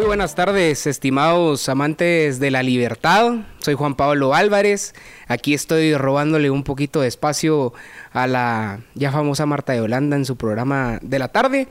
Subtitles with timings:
[0.00, 3.34] Muy buenas tardes, estimados amantes de la libertad.
[3.58, 4.94] Soy Juan Pablo Álvarez.
[5.28, 7.74] Aquí estoy robándole un poquito de espacio
[8.10, 11.68] a la ya famosa Marta de Holanda en su programa de la tarde.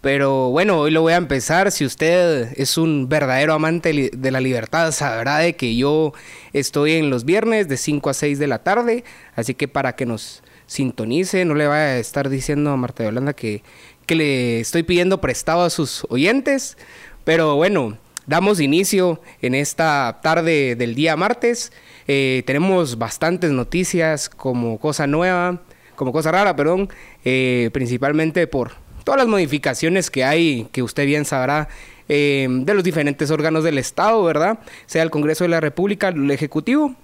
[0.00, 1.72] Pero bueno, hoy lo voy a empezar.
[1.72, 6.12] Si usted es un verdadero amante de la libertad, sabrá de que yo
[6.52, 9.02] estoy en los viernes de 5 a 6 de la tarde.
[9.34, 13.08] Así que para que nos sintonice, no le vaya a estar diciendo a Marta de
[13.08, 13.64] Holanda que,
[14.06, 16.76] que le estoy pidiendo prestado a sus oyentes.
[17.24, 21.72] Pero bueno, damos inicio en esta tarde del día martes.
[22.08, 25.60] Eh, tenemos bastantes noticias como cosa nueva,
[25.94, 26.88] como cosa rara, perdón,
[27.24, 28.72] eh, principalmente por
[29.04, 31.68] todas las modificaciones que hay, que usted bien sabrá,
[32.08, 34.58] eh, de los diferentes órganos del Estado, ¿verdad?
[34.86, 36.94] Sea el Congreso de la República, el Ejecutivo.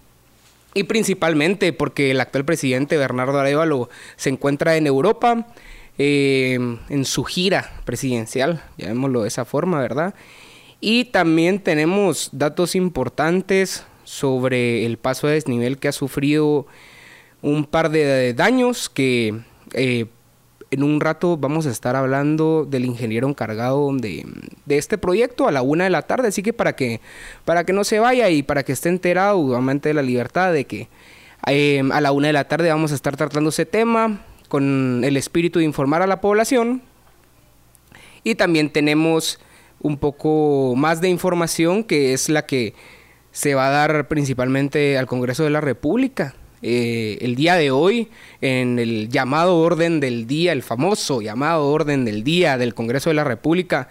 [0.74, 5.46] Y principalmente porque el actual presidente Bernardo Arevalo se encuentra en Europa
[5.98, 10.14] en su gira presidencial, llamémoslo de esa forma, ¿verdad?
[10.80, 16.66] Y también tenemos datos importantes sobre el paso de desnivel que ha sufrido
[17.42, 19.40] un par de daños que
[19.74, 20.06] eh,
[20.70, 24.24] en un rato vamos a estar hablando del ingeniero encargado de,
[24.68, 27.00] este proyecto a la una de la tarde, así que para que,
[27.44, 30.66] para que no se vaya y para que esté enterado, amante de la libertad, de
[30.66, 30.88] que
[31.46, 35.16] eh, a la una de la tarde vamos a estar tratando ese tema con el
[35.16, 36.82] espíritu de informar a la población.
[38.24, 39.38] Y también tenemos
[39.80, 42.74] un poco más de información que es la que
[43.30, 46.34] se va a dar principalmente al Congreso de la República.
[46.60, 48.08] Eh, el día de hoy,
[48.40, 53.14] en el llamado orden del día, el famoso llamado orden del día del Congreso de
[53.14, 53.88] la República,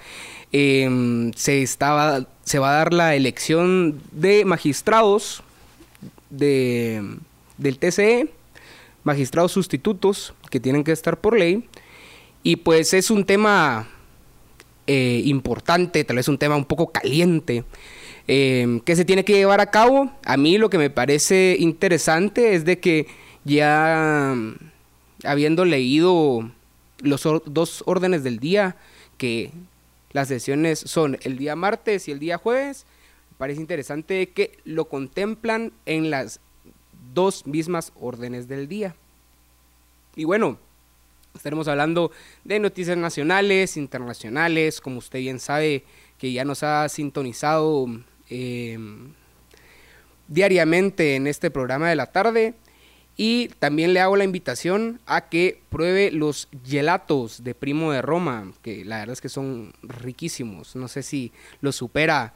[0.51, 5.43] em, se, estaba, se va a dar la elección de magistrados
[6.29, 7.01] de,
[7.57, 8.27] del TCE,
[9.07, 11.63] magistrados sustitutos que tienen que estar por ley.
[12.43, 13.87] Y pues es un tema
[14.85, 17.63] eh, importante, tal vez un tema un poco caliente,
[18.27, 20.11] eh, que se tiene que llevar a cabo.
[20.25, 23.07] A mí lo que me parece interesante es de que
[23.45, 24.35] ya
[25.23, 26.51] habiendo leído
[26.99, 28.75] los dos órdenes del día,
[29.17, 29.51] que
[30.11, 32.85] las sesiones son el día martes y el día jueves,
[33.37, 36.41] parece interesante que lo contemplan en las
[37.17, 38.95] dos mismas órdenes del día.
[40.15, 40.59] Y bueno,
[41.37, 42.11] Estaremos hablando
[42.43, 45.83] de noticias nacionales, internacionales, como usted bien sabe,
[46.17, 47.85] que ya nos ha sintonizado
[48.29, 49.13] em,
[50.27, 52.55] diariamente en este programa de la tarde.
[53.15, 58.51] Y también le hago la invitación a que pruebe los gelatos de Primo de Roma,
[58.63, 60.75] que la verdad es que son riquísimos.
[60.75, 62.33] No sé si lo supera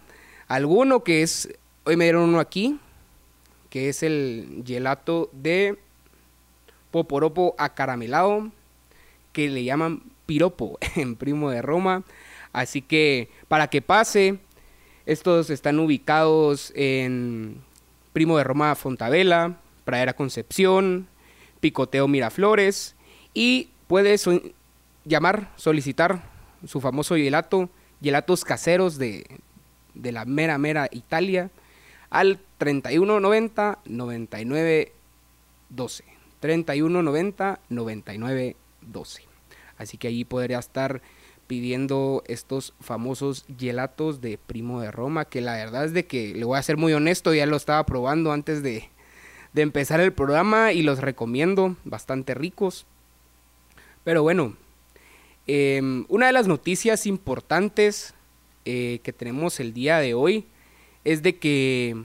[0.47, 1.49] alguno, que es,
[1.85, 2.79] hoy me dieron uno aquí,
[3.71, 5.77] que es el gelato de
[6.91, 8.51] poporopo acaramelado
[9.31, 12.03] que le llaman piropo en Primo de Roma.
[12.53, 14.39] Así que para que pase,
[15.05, 17.61] estos están ubicados en
[18.11, 21.07] Primo de Roma Fontavela, Pradera Concepción,
[21.61, 22.95] Picoteo Miraflores
[23.33, 24.27] y puedes
[25.05, 26.29] llamar, solicitar
[26.67, 27.69] su famoso gelato,
[28.03, 29.25] gelatos caseros de,
[29.93, 31.49] de la mera mera Italia
[32.11, 34.91] al 3190 99
[35.69, 36.03] 12.
[36.39, 39.23] 3190 99 12.
[39.77, 41.01] Así que ahí podría estar
[41.47, 46.45] pidiendo estos famosos gelatos de Primo de Roma, que la verdad es de que, le
[46.45, 48.89] voy a ser muy honesto, ya lo estaba probando antes de,
[49.53, 52.85] de empezar el programa y los recomiendo, bastante ricos.
[54.03, 54.55] Pero bueno,
[55.47, 58.13] em, una de las noticias importantes
[58.66, 60.45] eh, que tenemos el día de hoy
[61.03, 61.95] es de que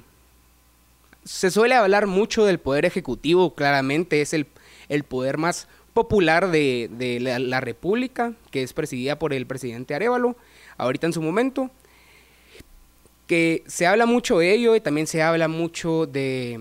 [1.24, 4.46] se suele hablar mucho del poder ejecutivo, claramente es el,
[4.88, 10.36] el poder más popular de, la, República, que es presidida por el presidente Arevalo,
[10.76, 11.70] ahorita en su momento,
[13.26, 16.60] que se habla mucho de ello y también se habla mucho de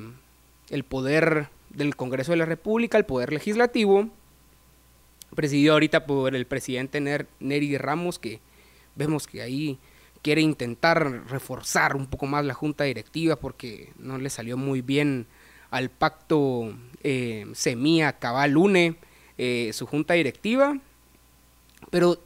[0.69, 4.09] el poder del Congreso de la República, el poder legislativo,
[5.36, 7.01] presidido ahorita por el presidente
[7.42, 8.39] Neri Ramos, que
[8.95, 9.77] vemos que ahí
[10.25, 15.27] quiere intentar reforzar un poco más la junta directiva porque no le salió muy bien
[15.69, 18.95] al pacto eh, Semía Cabal Lune
[19.38, 20.80] eh, su junta directiva.
[21.92, 22.19] Pero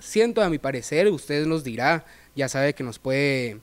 [0.00, 2.04] siento a mi parecer, usted nos dirá,
[2.34, 3.60] ya sabe que nos puede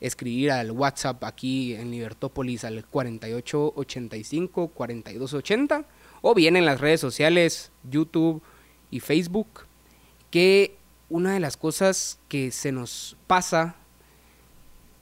[0.00, 5.84] escribir al WhatsApp aquí en Libertópolis al 4885 4280
[6.22, 8.42] o bien en las redes sociales, YouTube
[8.90, 9.60] y Facebook,
[10.32, 10.77] que
[11.10, 13.76] una de las cosas que se nos pasa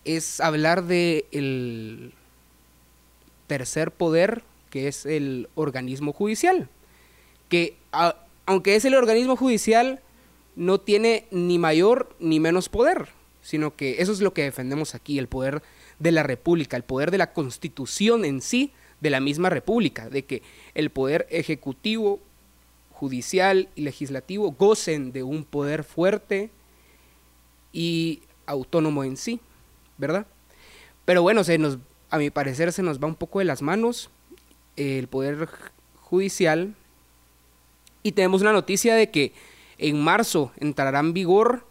[0.05, 2.13] es hablar de el
[3.47, 6.69] tercer poder, que es el organismo judicial,
[7.49, 7.77] que
[8.47, 10.01] aunque es el organismo judicial,
[10.55, 13.09] no tiene ni mayor ni menos poder,
[13.43, 15.63] sino que eso es lo que defendemos aquí, el poder
[15.99, 20.25] de la República, el poder de la Constitución en sí de la misma República, de
[20.25, 20.43] que
[20.75, 22.21] el poder ejecutivo,
[22.99, 26.51] judicial y legislativo gocen de un poder fuerte
[27.71, 29.39] y autónomo en sí,
[29.99, 30.27] ¿verdad?
[31.05, 31.79] Pero bueno, se nos,
[32.09, 34.11] a mi parecer se nos va un poco de las manos
[34.77, 35.47] el poder
[35.97, 36.75] judicial.
[38.03, 39.35] Y tenemos una noticia de que
[39.77, 41.67] en marzo entrará en vigor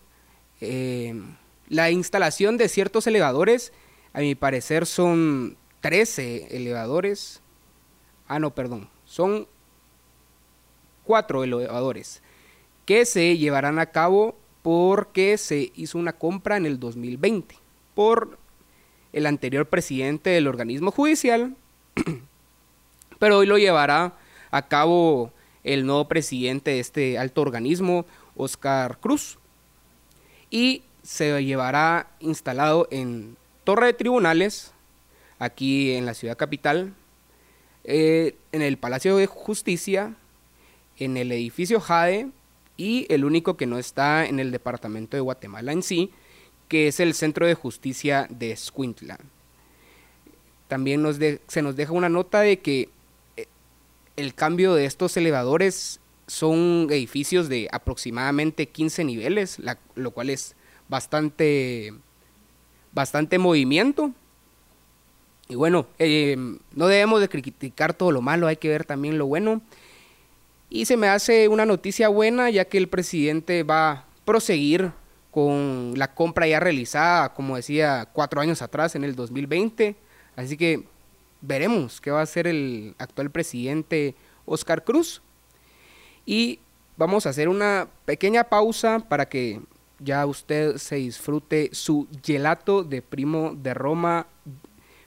[0.61, 1.19] eh,
[1.69, 3.73] la instalación de ciertos elevadores,
[4.13, 7.41] a mi parecer son 13 elevadores,
[8.27, 9.47] ah no, perdón, son
[11.05, 12.21] cuatro elevadores
[12.85, 17.55] que se llevarán a cabo porque se hizo una compra en el 2020
[17.93, 18.37] por
[19.13, 21.55] el anterior presidente del organismo judicial,
[23.19, 24.13] pero hoy lo llevará
[24.51, 25.31] a cabo
[25.63, 28.05] el nuevo presidente de este alto organismo,
[28.35, 29.39] Oscar Cruz,
[30.49, 34.73] y se llevará instalado en Torre de Tribunales,
[35.39, 36.93] aquí en la ciudad capital,
[37.83, 40.15] eh, en el Palacio de Justicia,
[40.97, 42.29] en el edificio Jade
[42.77, 46.11] y el único que no está en el departamento de Guatemala en sí,
[46.67, 49.19] que es el Centro de Justicia de Escuintla.
[50.67, 52.89] También nos se nos deja una nota de que
[53.37, 53.45] eh,
[54.15, 59.57] el cambio de estos elevadores son edificios de aproximadamente 15 niveles,
[59.95, 60.55] lo cual es
[60.87, 61.93] bastante,
[62.93, 64.11] bastante movimiento.
[65.47, 66.35] Y bueno, eh,
[66.73, 69.61] no debemos de criticar todo lo malo, hay que ver también lo bueno.
[70.69, 74.91] Y se me hace una noticia buena ya que el presidente va a proseguir
[75.31, 79.95] con la compra ya realizada, como decía, cuatro años atrás, en el 2020.
[80.35, 80.85] Así que
[81.41, 84.15] veremos qué va a hacer el actual presidente
[84.45, 85.21] Oscar Cruz.
[86.25, 86.59] Y
[86.97, 89.61] vamos a hacer una pequeña pausa para que
[89.99, 94.27] ya usted se disfrute su gelato de primo de Roma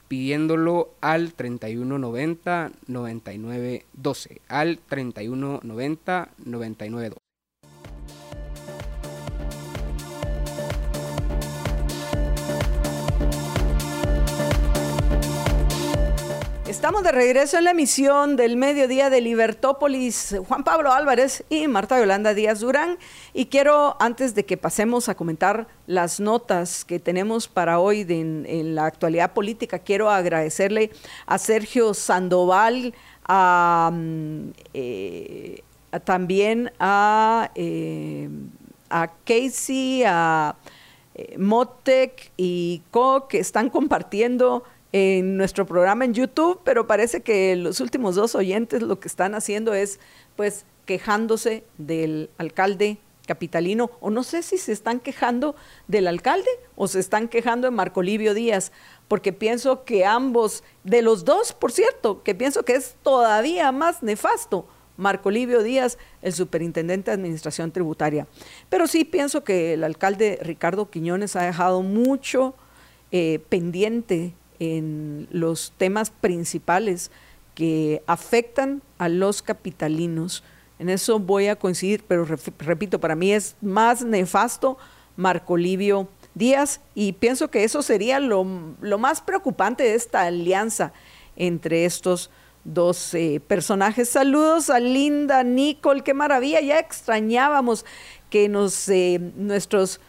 [0.09, 6.29] pidiéndolo al 3190 9912 al 3190
[16.79, 20.37] Estamos de regreso en la emisión del mediodía de Libertópolis.
[20.47, 22.97] Juan Pablo Álvarez y Marta Yolanda Díaz Durán.
[23.33, 28.75] Y quiero, antes de que pasemos a comentar las notas que tenemos para hoy en,
[28.75, 30.91] la actualidad política, quiero agradecerle
[31.25, 32.93] a Sergio Sandoval,
[33.27, 35.63] mm, eh,
[36.05, 38.29] también a, eh,
[38.89, 40.55] a Casey, a
[41.13, 47.55] eh, Motec y Co, que están compartiendo en nuestro programa en YouTube, pero parece que
[47.55, 49.99] los últimos dos oyentes lo que están haciendo es
[50.35, 52.97] pues quejándose del alcalde
[53.27, 55.55] capitalino, o no sé si se están quejando
[55.87, 58.71] del alcalde o se están quejando de Marco Livio Díaz,
[59.07, 64.01] porque pienso que ambos, de los dos, por cierto, que pienso que es todavía más
[64.01, 64.65] nefasto
[64.97, 68.27] Marco Livio Díaz, el superintendente de Administración Tributaria.
[68.67, 72.55] Pero sí pienso que el alcalde Ricardo Quiñones ha dejado mucho
[73.11, 77.11] eh, pendiente en los temas principales
[77.55, 80.43] que afectan a los capitalinos.
[80.79, 82.25] En eso voy a coincidir, pero
[82.59, 84.77] repito, para mí es más nefasto
[85.17, 90.93] Marco Livio Díaz y pienso que eso sería lo, más preocupante de esta alianza
[91.35, 92.29] entre estos
[92.63, 94.09] dos eh, personajes.
[94.09, 97.85] Saludos a Linda, Nicole, qué maravilla, ya extrañábamos
[98.29, 99.99] que nos, eh, nuestros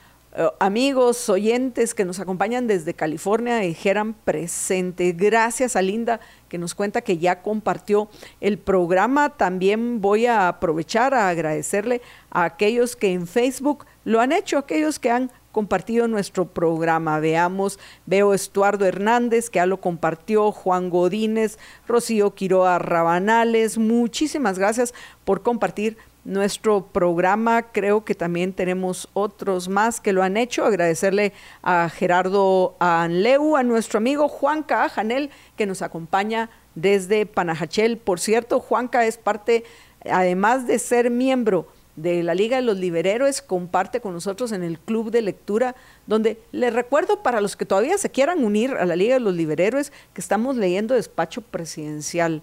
[0.61, 5.13] amigos, oyentes que nos acompañan desde California dijeran presente.
[5.13, 8.09] Gracias a Linda que nos cuenta que ya compartió
[8.41, 9.31] el programa.
[9.31, 14.99] También voy a aprovechar a agradecerle a aquellos que en Facebook lo han hecho, aquellos
[14.99, 17.19] que han compartido nuestro programa.
[17.19, 21.59] Veamos, veo Estuardo Hernández, que ya lo compartió, Juan Godínez,
[21.89, 23.79] Rocío Quiroa Rabanales.
[23.79, 24.95] Muchísimas gracias
[25.25, 27.63] por compartir nuestro programa.
[27.73, 30.65] Creo que también tenemos otros más que lo han hecho.
[30.65, 37.99] Agradecerle a Gerardo Anleu, a nuestro amigo Juanca Janel, que nos acompaña desde Panajachel.
[37.99, 39.65] Por cierto, Juanca es parte,
[40.05, 44.79] además de ser miembro de la Liga de los Liberhéroes, comparte con nosotros en el
[44.79, 45.75] club de lectura,
[46.07, 49.35] donde les recuerdo para los que todavía se quieran unir a la Liga de los
[49.35, 52.43] Liberhéroes, que estamos leyendo Despacho Presidencial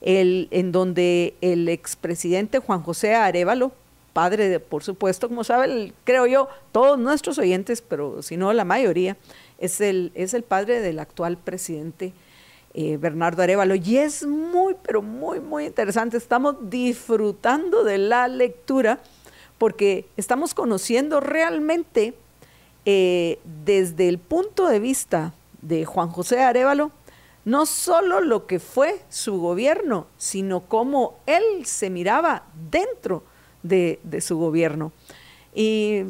[0.00, 3.72] el, en donde el expresidente Juan José Arevalo,
[4.12, 8.64] padre, de, por supuesto, como saben, creo yo, todos nuestros oyentes, pero si no la
[8.64, 9.16] mayoría,
[9.58, 12.12] es el, es el padre del actual presidente
[12.74, 13.74] eh, Bernardo Arevalo.
[13.74, 16.16] Y es muy, pero muy, muy interesante.
[16.16, 19.00] Estamos disfrutando de la lectura
[19.58, 22.14] porque estamos conociendo realmente
[22.84, 26.92] eh, desde el punto de vista de Juan José Arevalo,
[27.44, 33.24] no solo lo que fue su gobierno, sino cómo él se miraba dentro
[33.62, 34.92] de, su gobierno.
[35.54, 36.04] Y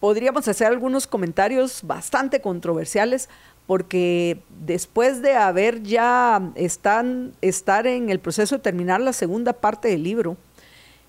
[0.00, 3.28] podríamos hacer algunos comentarios bastante controversiales
[3.66, 9.88] porque después de haber ya están, estar en el proceso de terminar la segunda parte
[9.88, 10.36] del libro,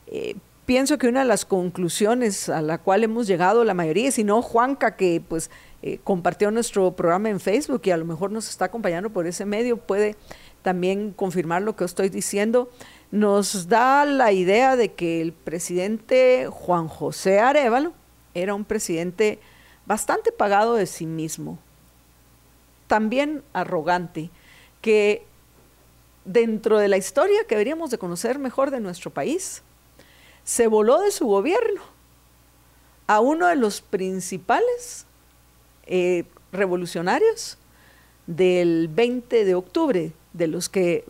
[0.08, 0.36] eh,
[0.66, 4.42] pienso que una de las conclusiones a la cual hemos llegado la mayoría, si no
[4.42, 5.50] Juanca, que pues
[5.88, 9.46] eh, compartió nuestro programa en Facebook y a lo mejor nos está acompañando por ese
[9.46, 10.16] medio, puede
[10.64, 12.72] también confirmar lo que estoy diciendo,
[13.12, 17.94] nos da la idea de que el presidente Juan José Arevalo,
[18.34, 19.38] era un presidente
[19.86, 21.60] bastante pagado de sí mismo,
[22.88, 24.32] también arrogante,
[24.82, 25.24] que
[26.26, 29.62] dentro de la historia que deberíamos de conocer mejor de nuestro país,
[30.44, 31.84] se voló de su gobierno
[33.06, 35.06] a uno de los principales
[35.88, 37.58] eh, revolucionarios
[38.28, 41.06] del 20 de octubre, de los que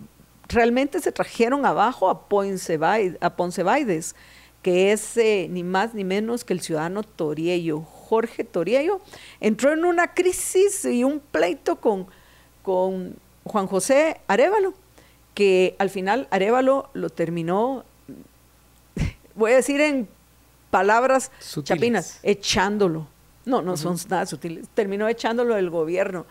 [0.47, 2.79] realmente se trajeron abajo a Ponce,
[3.21, 4.15] a Poncebaides,
[4.61, 8.99] que es eh, ni más ni menos que el ciudadano Toriello, Jorge Toriello,
[9.39, 12.07] entró en una crisis y un pleito con,
[12.63, 14.73] con Juan José Arevalo,
[15.35, 17.83] que al final Arevalo lo terminó,
[19.35, 20.07] voy a decir en
[20.71, 21.31] palabras
[21.63, 23.07] chapinas, echándolo.
[23.45, 26.25] No, no son nada sutiles, terminó echándolo del gobierno.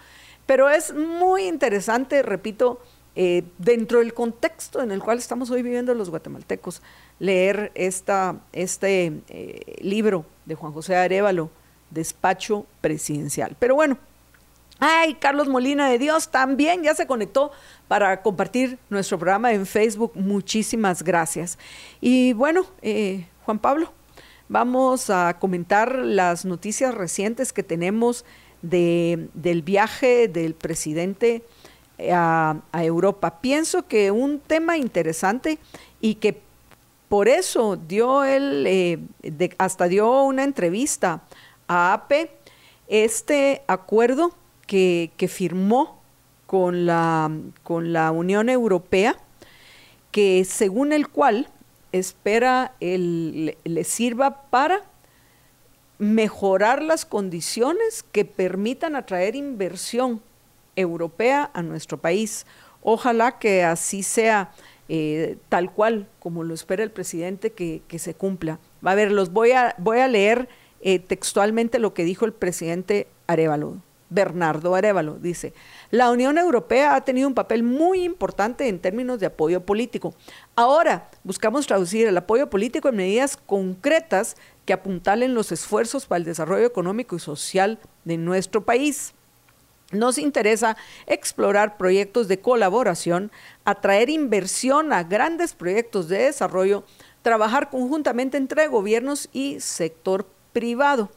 [0.47, 2.81] Pero es muy interesante, repito,
[3.17, 6.83] eh, dentro del contexto en el cual estamos hoy viviendo los guatemaltecos,
[7.21, 11.51] leer esta, este eh, libro de Juan José Arevalo,
[11.91, 13.55] Despacho Presidencial.
[13.59, 13.99] Pero bueno,
[14.81, 17.53] ay, Carlos Molina de Dios también ya se conectó
[17.87, 20.13] para compartir nuestro programa en Facebook.
[20.17, 21.57] Muchísimas gracias.
[22.01, 23.93] Y bueno, eh, Juan Pablo,
[24.49, 28.25] vamos a comentar las noticias recientes que tenemos
[28.63, 31.43] de, del viaje del presidente
[32.13, 33.41] a, Europa.
[33.41, 35.59] Pienso que un tema interesante
[36.01, 36.41] y que
[37.09, 38.99] por eso dio él, eh,
[39.59, 41.23] hasta dio una entrevista
[41.69, 42.31] a APE,
[42.89, 44.35] este acuerdo
[44.67, 46.01] que, firmó
[46.47, 47.31] con la,
[47.63, 49.17] con la Unión Europea,
[50.11, 51.49] que según el cual
[51.99, 54.83] espera le sirva para
[55.99, 60.21] mejorar las condiciones que permitan atraer inversión
[60.75, 62.47] europea a nuestro país.
[62.83, 64.53] Ojalá que así sea
[64.89, 68.59] eh, tal cual como lo espera el presidente que, se cumpla.
[68.83, 70.49] A ver, los voy a, voy a leer
[70.81, 73.79] eh, textualmente lo que dijo el presidente Arevalo.
[74.11, 75.55] Bernardo Arevalo dice,
[75.95, 80.13] la Unión Europea ha tenido un papel muy importante en términos de apoyo político.
[80.57, 86.25] Ahora buscamos traducir el apoyo político en medidas concretas que apuntalen los esfuerzos para el
[86.25, 89.15] desarrollo económico y social de nuestro país.
[89.93, 93.31] Nos interesa explorar proyectos de colaboración,
[93.65, 96.83] atraer inversión a grandes proyectos de desarrollo,
[97.23, 101.09] trabajar conjuntamente entre gobiernos y sector privado.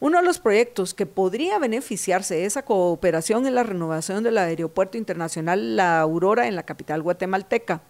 [0.00, 4.98] Uno de los proyectos que podría beneficiarse de esa cooperación es la renovación del Aeropuerto
[4.98, 7.82] Internacional La Aurora en la capital guatemalteca.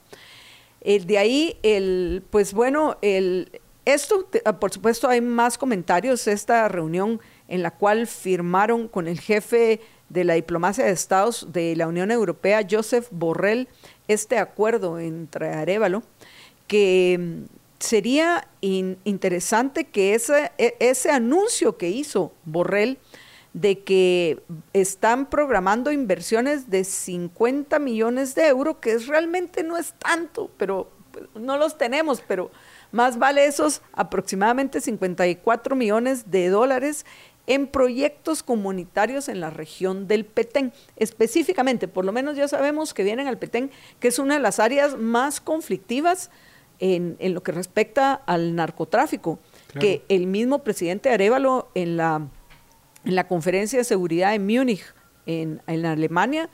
[0.80, 4.28] El de ahí, el, pues bueno, el, esto,
[4.60, 6.26] por supuesto, hay más comentarios.
[6.26, 11.74] Esta reunión en la cual firmaron con el jefe de la diplomacia de Estados de
[11.76, 13.68] la Unión Europea, Joseph Borrell,
[14.08, 16.02] este acuerdo entre Arevalo,
[16.66, 17.44] que
[17.84, 22.98] sería interesante que ese, e, ese anuncio que hizo Borrell
[23.52, 30.50] de que están programando inversiones de 50 millones de euros, que realmente no es tanto,
[30.56, 30.90] pero
[31.34, 32.50] no los tenemos, pero
[32.90, 37.06] más vale esos aproximadamente 54 millones de dólares
[37.46, 40.72] en proyectos comunitarios en la región del Petén.
[40.96, 44.58] Específicamente, por lo menos ya sabemos que vienen al Petén, que es una de las
[44.58, 46.30] áreas más conflictivas
[46.78, 49.38] en, lo que respecta al narcotráfico,
[49.78, 52.28] que el mismo presidente Arevalo en la,
[53.04, 54.84] en la conferencia de seguridad en Múnich,
[55.26, 56.50] en, en Alemania,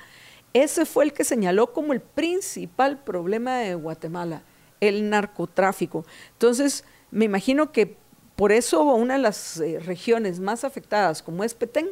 [0.52, 4.42] ese fue el que señaló como el principal problema de Guatemala,
[4.80, 6.04] el narcotráfico.
[6.32, 7.96] Entonces, me imagino que
[8.40, 11.90] por eso una de las eh, regiones más afectadas, como es Petén,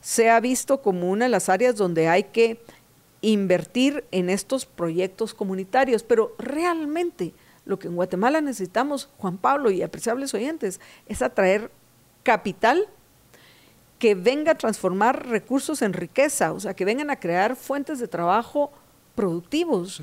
[0.00, 2.60] se ha visto como una de las áreas donde hay que
[3.22, 7.32] invertir en estos proyectos comunitarios, pero realmente
[7.66, 11.70] lo que en Guatemala necesitamos, Juan Pablo y apreciables oyentes, es atraer
[12.22, 12.88] capital
[13.98, 18.08] que venga a transformar recursos en riqueza, o sea, que vengan a crear fuentes de
[18.08, 18.72] trabajo
[19.14, 20.02] productivos.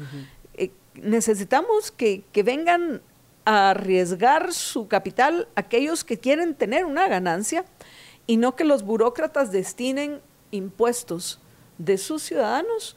[0.56, 3.02] Eh, necesitamos que, que vengan
[3.46, 7.66] a arriesgar su capital aquellos que quieren tener una ganancia
[8.28, 11.40] y no que los burócratas destinen impuestos
[11.78, 12.96] de sus ciudadanos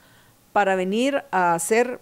[0.52, 2.00] para venir a hacer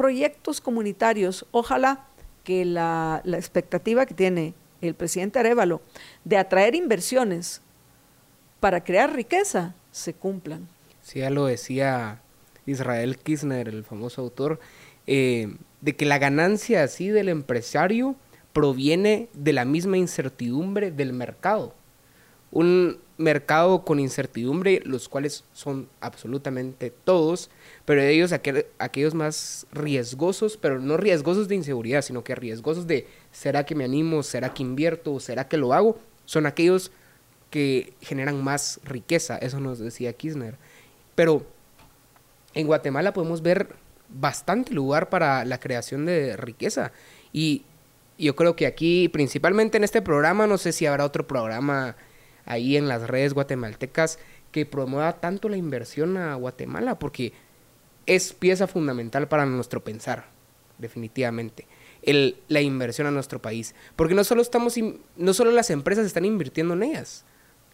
[0.00, 1.44] proyectos comunitarios.
[1.50, 2.06] Ojalá
[2.42, 5.82] que la, la expectativa que tiene el presidente Arevalo
[6.24, 7.60] de atraer inversiones
[8.60, 10.66] para crear riqueza se cumplan.
[11.02, 12.22] Sí, ya lo decía
[12.64, 14.58] Israel Kirchner, el famoso autor,
[15.06, 18.16] eh, de que la ganancia así del empresario
[18.54, 21.74] proviene de la misma incertidumbre del mercado.
[22.50, 27.50] Un mercado con incertidumbre, los cuales son absolutamente todos,
[27.84, 33.06] pero de ellos aquellos más riesgosos, pero no riesgosos de inseguridad, sino que riesgosos de
[33.30, 34.22] ¿será que me animo?
[34.22, 35.20] ¿Será que invierto?
[35.20, 35.98] ¿Será que lo hago?
[36.24, 36.92] Son aquellos
[37.50, 40.56] que generan más riqueza, eso nos decía Kirchner.
[41.14, 41.44] Pero
[42.54, 43.74] en Guatemala podemos ver
[44.08, 46.92] bastante lugar para la creación de riqueza
[47.32, 47.64] y
[48.18, 51.96] yo creo que aquí, principalmente en este programa, no sé si habrá otro programa
[52.44, 54.18] ahí en las redes guatemaltecas
[54.52, 57.32] que promueva tanto la inversión a Guatemala, porque
[58.06, 60.26] es pieza fundamental para nuestro pensar,
[60.78, 61.66] definitivamente.
[62.48, 63.74] La inversión a nuestro país.
[63.94, 64.74] Porque no solo, estamos,
[65.16, 67.24] no solo las empresas están invirtiendo en ellas,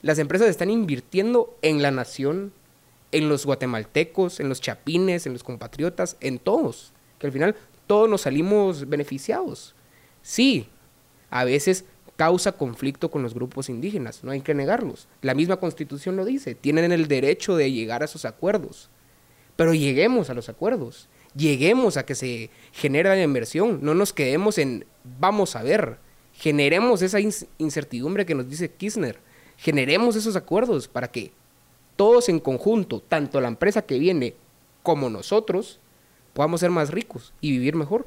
[0.03, 2.53] las empresas están invirtiendo en la nación,
[3.13, 6.93] en los guatemaltecos, en los chapines, en los compatriotas, en todos.
[7.19, 7.57] Que al final
[7.87, 9.75] todos nos salimos beneficiados.
[10.23, 10.69] Sí,
[11.31, 11.85] a veces
[12.17, 15.09] causa conflicto con los grupos indígenas, no hay que negarlos.
[15.23, 18.91] La misma constitución lo dice, tienen el derecho de llegar a esos acuerdos.
[19.55, 24.59] Pero lleguemos a los acuerdos, lleguemos a que se genere la inversión, no nos quedemos
[24.59, 24.87] en
[25.19, 25.99] vamos a ver,
[26.35, 27.19] generemos esa
[27.59, 29.19] incertidumbre que nos dice Kirchner,
[29.57, 31.33] generemos esos acuerdos para que
[31.97, 34.35] todos en conjunto, tanto la empresa que viene
[34.83, 35.81] como nosotros,
[36.35, 38.07] podamos ser más ricos y vivir mejor.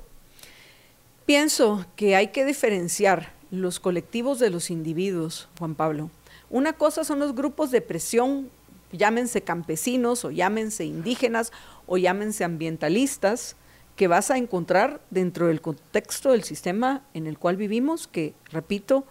[1.26, 6.10] Pienso que hay que diferenciar los colectivos de los individuos, Juan Pablo.
[6.50, 8.50] Una cosa son los grupos de presión,
[8.92, 11.52] llámense campesinos o llámense indígenas
[11.86, 13.56] o llámense ambientalistas,
[13.96, 19.06] que vas a encontrar dentro del contexto del sistema en el cual vivimos, que, repito,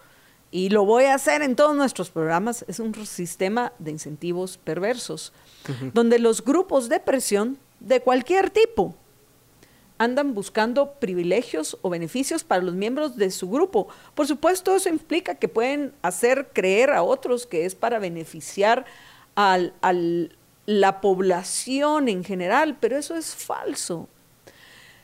[0.51, 5.35] y lo voy a hacer en todos nuestros programas, es un sistema de incentivos perversos,
[5.93, 8.97] donde los grupos de presión de cualquier tipo
[9.99, 13.89] andan buscando privilegios o beneficios para los miembros de su grupo.
[14.15, 18.87] Por supuesto, eso implica que pueden hacer creer a otros que es para beneficiar
[19.35, 19.59] a
[20.67, 24.09] la población en general, pero eso es falso.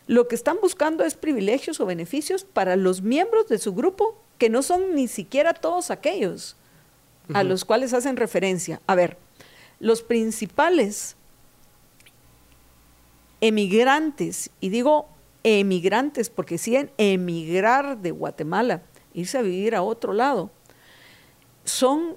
[0.07, 4.51] Lo que están buscando es privilegios o beneficios para los miembros de su grupo que
[4.51, 6.57] no son ni siquiera todos aquellos
[7.33, 8.83] a los cuales hacen referencia.
[8.87, 9.17] A ver,
[9.81, 11.17] los principales
[13.47, 15.07] emigrantes, y digo
[15.43, 20.51] emigrantes porque siguen emigrar de Guatemala, irse a vivir a otro lado,
[21.63, 22.17] son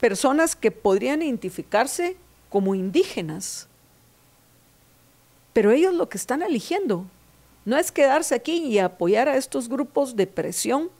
[0.00, 2.16] personas que podrían identificarse
[2.50, 3.68] como indígenas,
[5.52, 7.06] pero ellos lo que están eligiendo
[7.64, 10.90] no es quedarse aquí y apoyar a estos grupos de presión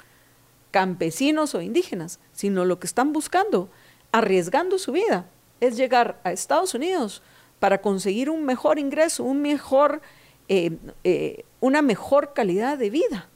[0.71, 3.69] campesinos o indígenas, sino lo que están buscando,
[4.12, 5.29] arriesgando su vida,
[5.61, 7.23] es llegar a Estados Unidos
[7.59, 10.01] para conseguir un mejor ingreso, un mejor,
[10.49, 13.29] eh, eh, una mejor calidad de vida.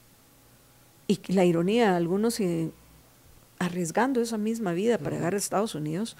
[1.07, 2.71] Y la ironía, algunos eh,
[3.59, 6.17] arriesgando esa misma vida para llegar a Estados Unidos,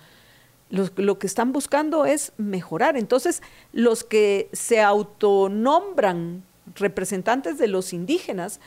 [0.71, 2.97] lo, que están buscando es mejorar.
[2.97, 6.45] Entonces, los que se autonombran
[6.77, 8.61] representantes de los indígenas,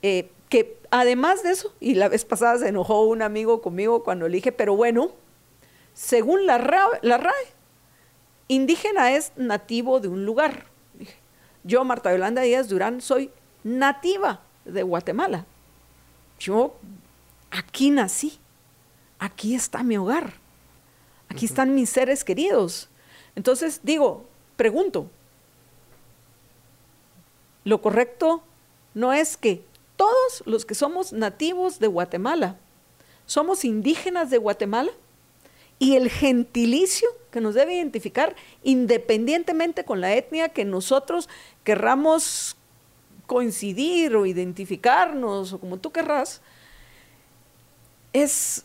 [0.00, 4.36] que además de eso, y la vez pasada se enojó un amigo conmigo cuando le
[4.36, 5.12] dije, pero bueno,
[5.92, 7.54] según la RAE, la RAE
[8.48, 10.66] indígena es nativo de un lugar.
[11.62, 13.30] Yo, Marta Yolanda Díaz Durán, soy
[13.62, 15.46] nativa de Guatemala.
[16.38, 16.74] Yo
[17.50, 18.38] aquí nací,
[19.18, 20.34] aquí está mi hogar,
[21.28, 22.88] aquí están mis seres queridos.
[23.34, 24.26] Entonces digo,
[24.56, 25.10] pregunto,
[27.64, 28.42] lo correcto
[28.92, 29.64] no es que
[29.96, 32.58] todos los que somos nativos de Guatemala,
[33.26, 34.92] somos indígenas de Guatemala
[35.78, 41.28] y el gentilicio que nos debe identificar independientemente con la etnia que nosotros
[41.64, 42.56] querramos
[43.26, 46.40] coincidir o identificarnos o como tú querrás,
[48.12, 48.64] es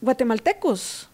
[0.00, 1.08] guatemaltecos.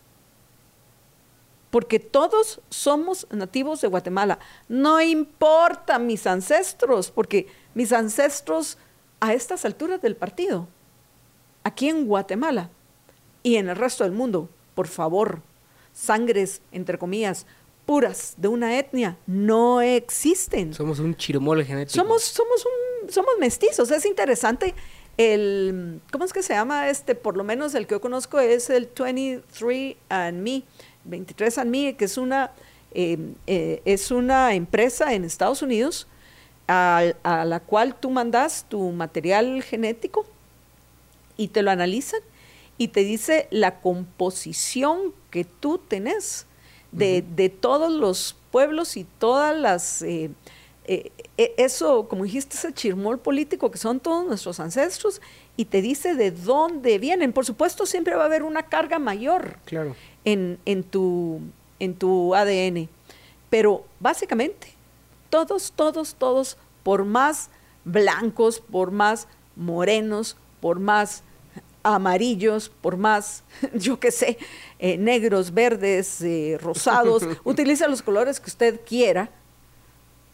[1.70, 4.38] porque todos somos nativos de Guatemala.
[4.68, 8.76] No importa mis ancestros, porque mis ancestros
[9.20, 10.68] a estas alturas del partido,
[11.64, 12.68] aquí en Guatemala
[13.42, 15.40] y en el resto del mundo, por favor,
[15.92, 17.46] sangres, entre comillas,
[17.86, 20.72] puras de una etnia no existen.
[20.74, 21.94] Somos un chirmol genético.
[21.94, 23.90] Somos, somos, un, somos mestizos.
[23.90, 24.74] Es interesante
[25.16, 27.14] el, ¿cómo es que se llama este?
[27.14, 30.62] Por lo menos el que yo conozco es el 23 and Me,
[31.04, 32.52] 23 and Me, que es una,
[32.92, 36.06] eh, eh, es una empresa en Estados Unidos
[36.68, 40.24] a, a, la cual tú mandas tu material genético
[41.36, 42.20] y te lo analizan
[42.82, 46.46] y te dice la composición que tú tenés
[46.90, 50.02] de, de todos los pueblos y todas las...
[50.02, 50.32] Eh,
[50.86, 55.20] eh, eh, eso, como dijiste, ese chirmol político que son todos nuestros ancestros
[55.56, 57.32] y te dice de dónde vienen.
[57.32, 59.94] Por supuesto, siempre va a haber una carga mayor claro.
[60.24, 61.40] en, en, tu,
[61.78, 62.88] en tu ADN.
[63.48, 64.72] Pero básicamente,
[65.30, 67.48] todos, todos, todos, por más
[67.84, 71.22] blancos, por más morenos, por más
[71.82, 74.38] amarillos, por más, yo qué sé,
[74.78, 79.30] eh, negros, verdes, eh, rosados, utiliza los colores que usted quiera,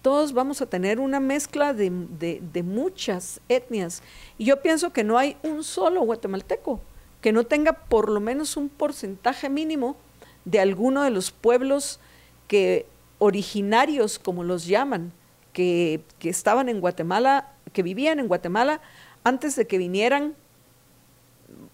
[0.03, 4.03] todos vamos a tener una mezcla de, de, de, muchas etnias.
[4.39, 6.81] Y yo pienso que no hay un solo guatemalteco
[7.21, 9.97] que no tenga por lo menos un porcentaje mínimo
[10.45, 11.99] de alguno de los pueblos
[12.47, 12.87] que
[13.19, 15.13] originarios, como los llaman,
[15.53, 18.81] que, que estaban en Guatemala, que vivían en Guatemala
[19.25, 20.37] antes de que vinieran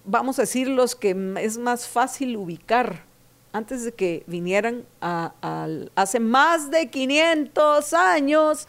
[0.05, 3.05] vamos a decir, los que es más fácil ubicar
[3.53, 8.67] antes de que vinieran a, a, hace más de 500 años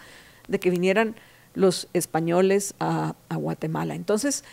[0.48, 1.16] de que vinieran
[1.56, 3.96] los españoles a, a Guatemala.
[3.96, 4.44] Entonces,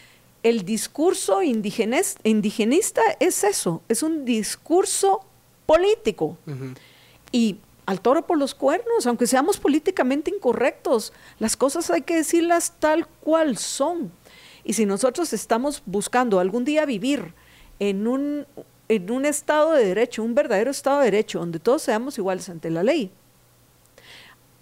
[0.43, 5.25] el discurso indigenista es eso, es un discurso
[5.67, 6.37] político.
[6.47, 6.77] Uh -huh.
[7.31, 12.75] Y al toro por los cuernos, aunque seamos políticamente incorrectos, las cosas hay que decirlas
[12.79, 14.13] tal cual son.
[14.65, 17.35] Y si nosotros estamos buscando algún día vivir
[17.79, 18.47] en un,
[18.89, 22.71] en un Estado de Derecho, un verdadero Estado de Derecho, donde todos seamos iguales ante
[22.71, 23.11] la ley,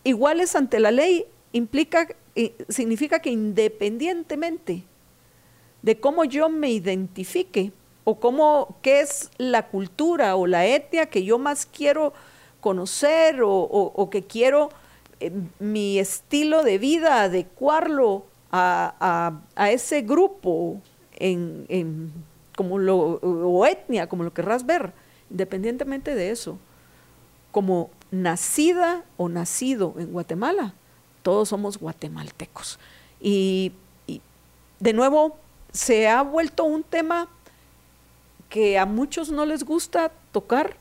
[0.05, 4.85] iguales ante la ley implica, eh, significa que independientemente
[5.83, 7.73] de cómo yo me identifique
[8.05, 12.13] o cómo, qué es la cultura o la etnia que yo más quiero
[12.61, 14.71] conocer o, o, que quiero
[15.21, 20.81] eh, mi estilo de vida adecuarlo a, a, ese grupo
[21.15, 22.13] en, en,
[22.57, 24.93] como lo, o etnia, como lo querrás ver,
[25.31, 26.59] independientemente de eso,
[27.53, 30.75] como nacida o nacido en Guatemala,
[31.23, 32.79] todos somos guatemaltecos.
[33.21, 33.73] Y,
[34.07, 34.21] y
[34.79, 35.37] de nuevo,
[35.73, 37.29] se ha vuelto un tema
[38.49, 40.77] que a muchos no les gusta tocar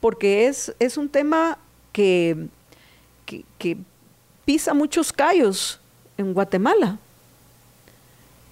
[0.00, 1.58] porque es, es un tema
[1.92, 2.48] que,
[3.24, 3.78] que
[4.44, 5.80] pisa muchos callos
[6.18, 6.98] en Guatemala.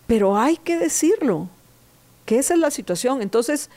[0.06, 1.48] Pero hay que decirlo,
[2.26, 3.22] que esa es la situación.
[3.22, 3.70] Entonces,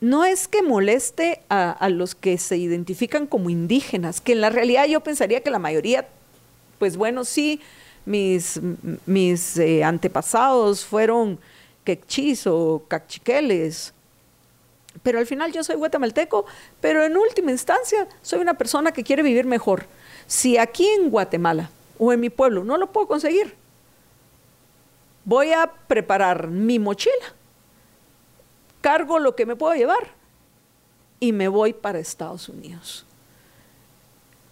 [0.00, 4.86] no es que moleste a, los que se identifican como indígenas, que en la realidad
[4.86, 6.06] yo pensaría que la mayoría,
[6.78, 7.60] pues bueno, sí,
[8.04, 8.60] mis,
[9.06, 11.38] mis eh, antepasados fueron
[11.84, 13.94] quechis o cachiqueles,
[15.02, 16.44] pero al final yo soy guatemalteco,
[16.80, 19.86] pero en última instancia soy una persona que quiere vivir mejor.
[20.26, 21.70] Si aquí en Guatemala
[22.12, 23.54] en mi pueblo no lo puedo conseguir,
[25.24, 27.34] voy a preparar mi mochila,
[28.80, 30.08] cargo lo que me puedo llevar
[31.20, 33.06] y me voy para Estados Unidos.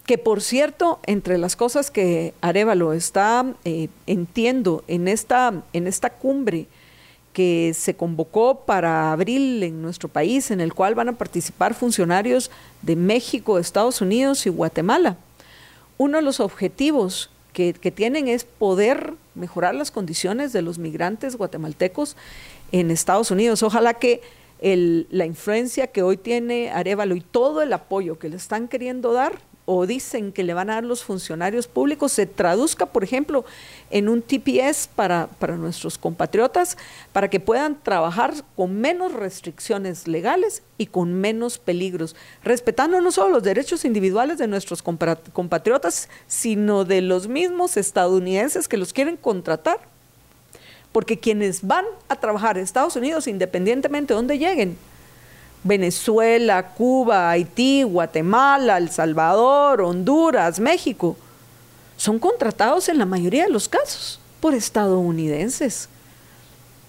[0.07, 6.11] Que por cierto, entre las cosas que Arevalo está, eh, entiendo, en esta, en esta
[6.11, 6.67] cumbre
[7.33, 12.51] que se convocó para abril en nuestro país, en el cual van a participar funcionarios
[12.83, 15.17] de México, Estados Unidos y Guatemala.
[15.99, 21.37] Uno de los objetivos que, que, tienen es poder mejorar las condiciones de los migrantes
[21.37, 22.17] guatemaltecos
[22.73, 23.63] en Estados Unidos.
[23.63, 24.21] Ojalá que
[24.61, 29.13] el, la influencia que hoy tiene Arevalo y todo el apoyo que le están queriendo
[29.13, 33.45] dar o dicen que le van a dar los funcionarios públicos se traduzca, por ejemplo,
[33.91, 36.77] en un TPS para, para nuestros compatriotas,
[37.13, 43.35] para que puedan trabajar con menos restricciones legales y con menos peligros, respetando no solo
[43.35, 49.79] los derechos individuales de nuestros compatriotas, sino de los mismos estadounidenses que los quieren contratar.
[50.91, 54.77] Porque quienes van a trabajar en Estados Unidos, independientemente de dónde lleguen,
[55.65, 61.17] Venezuela, Cuba, Haití, Guatemala, El Salvador, Honduras, México,
[61.97, 65.89] son contratados en la mayoría de los casos por estadounidenses.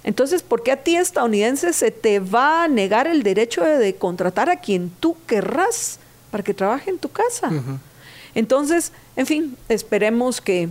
[0.03, 4.49] Entonces, ¿por qué a ti estadounidense se te va a negar el derecho de, contratar
[4.49, 5.99] a quien tú querrás
[6.31, 7.51] para que trabaje en tu casa?
[8.35, 10.69] Entonces, en fin, esperemos que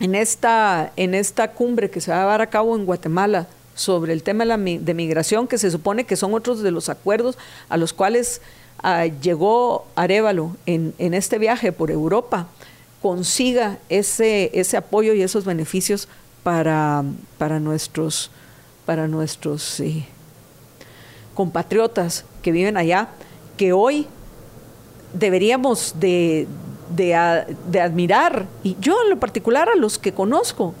[0.00, 4.12] en esta, en esta cumbre que se va a llevar a cabo en Guatemala sobre
[4.12, 7.92] el tema de, migración, que se supone que son otros de los acuerdos a los
[7.92, 8.40] cuales
[8.82, 12.48] ah, llegó Arevalo en, este viaje por Europa,
[13.02, 16.08] consiga ese, ese apoyo y esos beneficios
[16.42, 17.04] para,
[17.38, 18.30] para nuestros,
[18.86, 19.82] para nuestros
[21.34, 23.08] compatriotas que viven allá,
[23.56, 24.06] que hoy
[25.12, 26.46] deberíamos de,
[26.90, 27.14] de,
[27.80, 30.74] admirar, y yo en lo particular a los que conozco,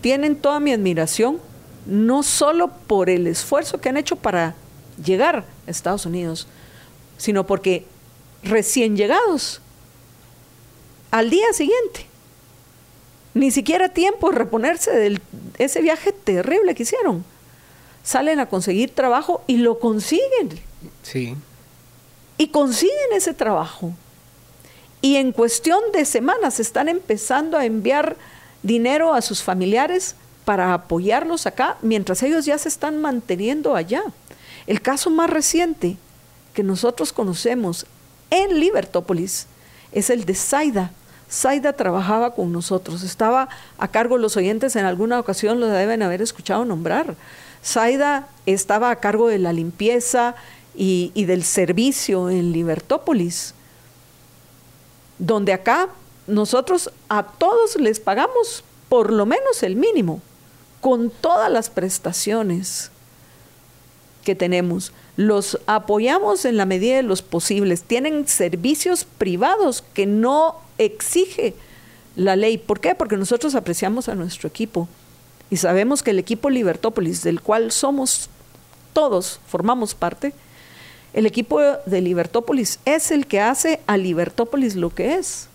[0.00, 1.38] tienen toda mi admiración,
[1.86, 4.54] no solo por el esfuerzo que han hecho para
[5.02, 6.46] llegar a Estados Unidos,
[7.16, 7.86] sino porque
[8.42, 9.60] recién llegados,
[11.10, 12.06] al día siguiente,
[13.34, 15.20] ni siquiera tiempo de reponerse de
[15.58, 17.24] ese viaje terrible que hicieron,
[18.02, 20.60] salen a conseguir trabajo y lo consiguen.
[21.02, 21.36] Sí.
[22.38, 23.94] Y consiguen ese trabajo
[25.04, 28.16] y en cuestión de semanas están empezando a enviar
[28.62, 34.02] dinero a sus familiares para apoyarlos acá, mientras ellos ya se están manteniendo allá.
[34.66, 35.96] El caso más reciente
[36.52, 37.86] que nosotros conocemos
[38.30, 39.46] en Libertópolis
[39.92, 40.90] es el de Zaida.
[41.30, 46.22] Zaida trabajaba con nosotros, estaba a cargo, los oyentes en alguna ocasión lo deben haber
[46.22, 47.16] escuchado nombrar.
[47.64, 50.34] Zaida estaba a cargo de la limpieza
[50.76, 53.54] y, y del servicio en Libertópolis
[55.18, 55.88] donde acá
[56.26, 60.20] nosotros a todos les pagamos por lo menos el mínimo,
[60.84, 62.90] con todas las prestaciones
[64.22, 64.92] que tenemos.
[65.16, 67.84] Los apoyamos en la medida de los posibles.
[67.84, 71.54] Tienen servicios privados que no exige
[72.16, 72.58] la ley.
[72.58, 72.94] ¿Por qué?
[72.94, 74.86] Porque nosotros apreciamos a nuestro equipo
[75.48, 78.28] y sabemos que el equipo Libertópolis, del cual somos
[78.92, 80.34] todos, formamos parte,
[81.14, 85.48] el equipo de Libertópolis es el que hace a Libertópolis lo que es.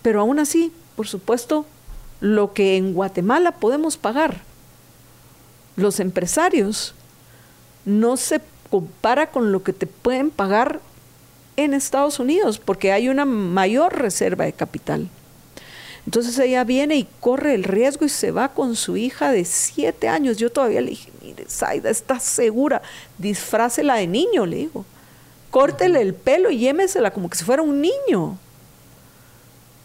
[0.00, 1.66] Pero aún así, por supuesto,
[2.22, 4.42] lo que en Guatemala podemos pagar,
[5.74, 6.94] los empresarios,
[7.84, 10.80] no se compara con lo que te pueden pagar
[11.56, 15.08] en Estados Unidos, porque hay una mayor reserva de capital.
[16.06, 20.06] Entonces ella viene y corre el riesgo y se va con su hija de siete
[20.06, 20.36] años.
[20.36, 22.82] Yo todavía le dije, mire, Zaida, está segura?
[23.18, 24.84] Disfrácela de niño, le digo.
[25.50, 28.38] Córtele el pelo y llémesela como que si fuera un niño.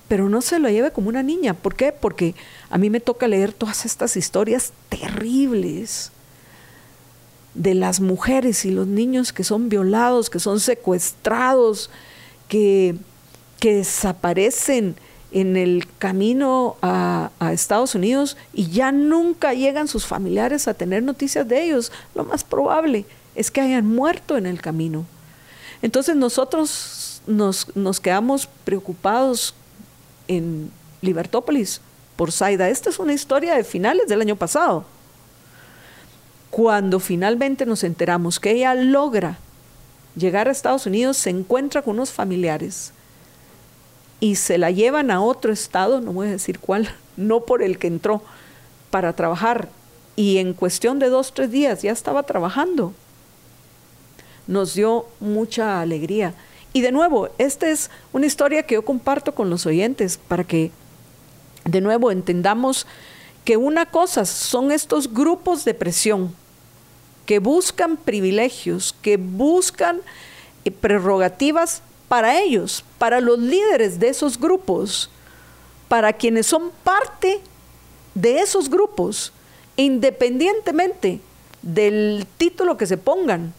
[0.08, 1.54] Pero no se lo lleve como una niña.
[1.54, 1.92] ¿Por qué?
[1.92, 2.36] Porque
[2.70, 6.12] a mí me toca leer todas estas historias terribles
[7.54, 11.90] de las mujeres y los niños que son violados, que son secuestrados,
[12.48, 12.96] que,
[13.60, 14.96] que desaparecen
[15.32, 21.48] en el camino a, Estados Unidos y ya nunca llegan sus familiares a tener noticias
[21.48, 21.92] de ellos.
[22.14, 25.06] Lo más probable es que hayan muerto en el camino.
[25.82, 29.54] Entonces nosotros nos, nos quedamos preocupados
[30.28, 31.82] en Libertópolis
[32.16, 32.70] por Zaida.
[32.70, 34.86] Esta es una historia de finales del año pasado.
[36.50, 39.38] Cuando finalmente nos enteramos que ella logra
[40.16, 42.94] llegar a Estados Unidos, se encuentra con unos familiares
[44.20, 47.78] y se la llevan a otro estado, no voy a decir cuál, no por el
[47.78, 48.22] que entró,
[48.90, 49.70] para trabajar.
[50.16, 52.94] Y en cuestión de dos, tres días ya estaba trabajando.
[54.48, 56.34] Nos dio mucha alegría.
[56.74, 60.72] Y de nuevo, esta es una historia que yo comparto con los oyentes para que
[61.66, 62.86] de nuevo entendamos
[63.44, 66.36] que una cosa son estos grupos de presión
[67.26, 70.02] que buscan privilegios, que buscan
[70.66, 75.10] eh, prerrogativas para ellos, para los líderes de esos grupos,
[75.88, 77.42] para quienes son parte
[78.16, 79.34] de esos grupos,
[79.76, 81.20] independientemente
[81.62, 83.54] del título que se pongan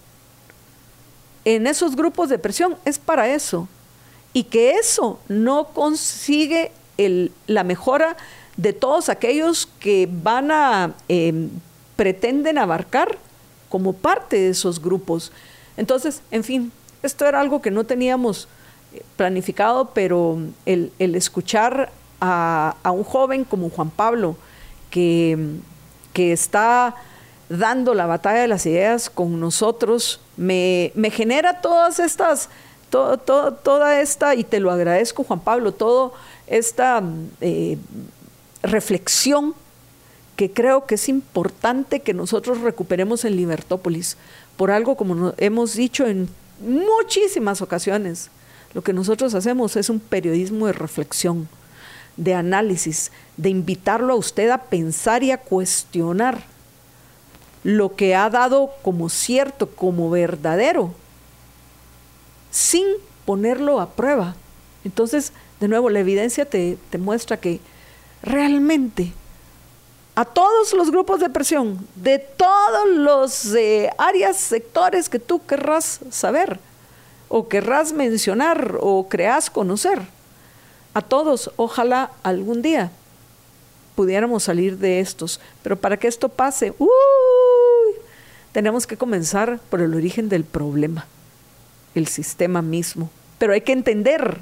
[1.54, 3.68] en esos grupos de presión, es para eso.
[4.34, 6.72] Y que eso no consigue
[7.46, 8.18] la mejora
[8.58, 11.48] de todos aquellos que van a, em,
[11.96, 13.16] pretenden abarcar
[13.70, 15.32] como parte de esos grupos.
[15.78, 16.70] Entonces, en fin,
[17.02, 18.46] esto era algo que no teníamos
[18.92, 24.36] eh, planificado, pero el, escuchar a, un joven como Juan Pablo,
[24.90, 25.56] que,
[26.12, 26.94] que, está
[27.48, 32.48] dando la batalla de las ideas con nosotros, me, genera todas estas,
[32.90, 36.12] toda esta, y te lo agradezco Juan Pablo, toda
[36.46, 37.02] esta
[37.40, 37.78] eh,
[38.62, 39.54] reflexión
[40.36, 44.16] que creo que es importante que nosotros recuperemos en Libertópolis,
[44.56, 46.28] por algo como hemos dicho en
[46.60, 48.30] muchísimas ocasiones.
[48.74, 51.48] Lo que nosotros hacemos es un periodismo de reflexión.
[52.16, 56.42] de análisis, de invitarlo a usted a pensar y a cuestionar
[57.68, 60.90] lo que ha dado como cierto, como verdadero,
[62.50, 62.86] sin
[63.26, 64.36] ponerlo a prueba.
[64.84, 67.60] Entonces, de nuevo, la evidencia te, muestra que
[68.22, 69.12] realmente
[70.14, 76.00] a todos los grupos de presión, de todos los eh, áreas, sectores que tú querrás
[76.10, 76.58] saber,
[77.28, 80.00] o querrás mencionar, o creas conocer,
[80.94, 82.90] a todos, ojalá algún día
[83.98, 85.40] pudiéramos salir de estos.
[85.64, 86.72] Pero para que esto pase,
[88.52, 91.08] tenemos que comenzar por el origen del problema,
[91.96, 93.10] el sistema mismo.
[93.38, 94.38] Pero hay que entender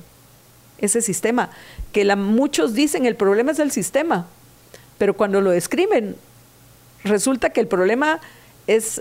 [0.76, 1.48] ese sistema,
[1.92, 4.26] que muchos dicen el problema es el sistema,
[4.98, 6.16] pero cuando lo describen,
[7.02, 8.20] resulta que el problema
[8.66, 9.00] es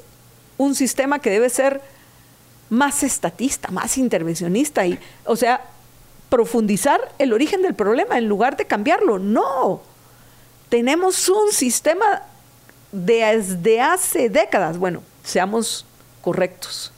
[0.58, 1.82] un sistema que debe ser
[2.70, 5.66] más estatista, más intervencionista, y, o sea,
[6.30, 9.20] profundizar el origen del problema en lugar de cambiarlo.
[9.20, 9.82] No,
[10.70, 12.24] tenemos un sistema
[12.92, 15.86] desde hace décadas, bueno, seamos
[16.22, 16.92] correctos,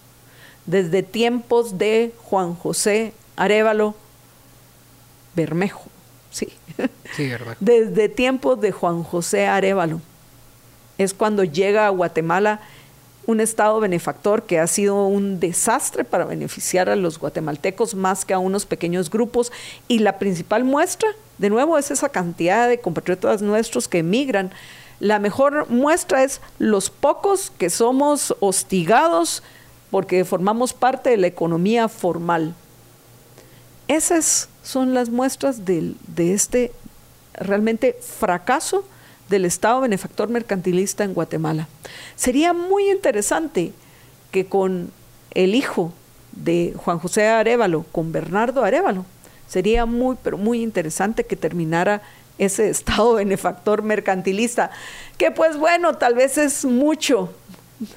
[0.65, 3.95] desde tiempos de Juan José Arevalo
[5.35, 5.85] Bermejo,
[6.31, 6.49] sí,
[7.15, 7.57] sí verdad.
[7.59, 10.01] desde tiempos de Juan José Arevalo,
[10.97, 12.61] es cuando llega a Guatemala
[13.27, 18.33] un Estado benefactor que ha sido un desastre para beneficiar a los guatemaltecos más que
[18.33, 19.51] a unos pequeños grupos.
[19.89, 24.51] Y la principal muestra, de nuevo, es esa cantidad de compatriotas nuestros que emigran.
[24.99, 29.43] La mejor muestra es los pocos que somos hostigados
[29.91, 32.53] porque formamos parte de la economía formal.
[33.87, 36.71] Esas son las muestras de, de este
[37.33, 38.83] realmente fracaso
[39.29, 41.67] del Estado benefactor mercantilista en Guatemala.
[42.15, 43.73] Sería muy interesante
[44.31, 44.91] que con
[45.31, 45.93] el hijo
[46.31, 49.05] de Juan José Arevalo, con Bernardo Arevalo,
[49.47, 52.01] sería muy, pero muy interesante que terminara
[52.37, 54.71] ese Estado benefactor mercantilista,
[55.17, 57.33] que pues bueno, tal vez es mucho,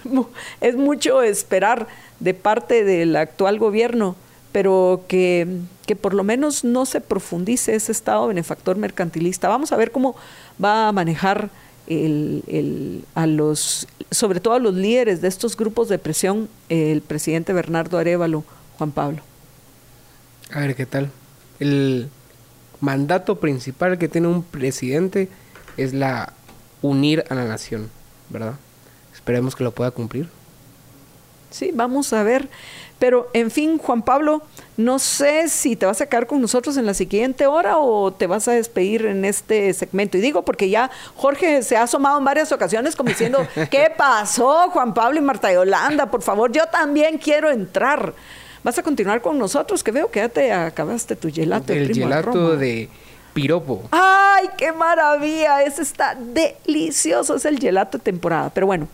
[0.61, 1.87] es mucho esperar
[2.19, 4.17] de parte del actual gobierno,
[4.53, 5.47] pero que,
[5.87, 9.49] que por lo menos no se profundice ese Estado benefactor mercantilista.
[9.49, 10.17] Vamos a ver cómo
[10.63, 11.51] va a manejar
[11.87, 17.53] el, a los, sobre todo a los líderes de estos grupos de presión, el presidente
[17.53, 18.45] Bernardo Arevalo,
[18.79, 19.23] Juan Pablo.
[20.53, 21.11] A ver qué tal.
[21.61, 22.09] El
[22.81, 25.29] mandato principal que tiene un presidente
[25.77, 26.33] es la
[26.83, 27.91] unir a la nación,
[28.31, 28.55] ¿verdad?
[29.15, 30.29] Esperemos que lo pueda cumplir.
[31.51, 32.49] Sí, vamos a ver.
[32.99, 34.43] Pero, en fin, Juan Pablo,
[34.77, 38.27] no sé si te vas a quedar con nosotros en la siguiente hora o te
[38.27, 40.19] vas a despedir en este segmento.
[40.19, 44.69] Y digo porque ya Jorge se ha asomado en varias ocasiones como diciendo, ¿qué pasó,
[44.71, 46.11] Juan Pablo y Marta Yolanda?
[46.11, 48.13] Por favor, yo también quiero entrar.
[48.63, 49.83] ¿Vas a continuar con nosotros?
[49.83, 51.73] Que veo que ya te acabaste tu gelato.
[51.73, 52.89] El gelato de
[53.33, 53.83] piropo.
[53.91, 55.63] ¡Ay, qué maravilla!
[55.63, 57.37] Ese está delicioso.
[57.37, 58.51] Es el gelato de temporada.
[58.51, 58.89] Pero bueno,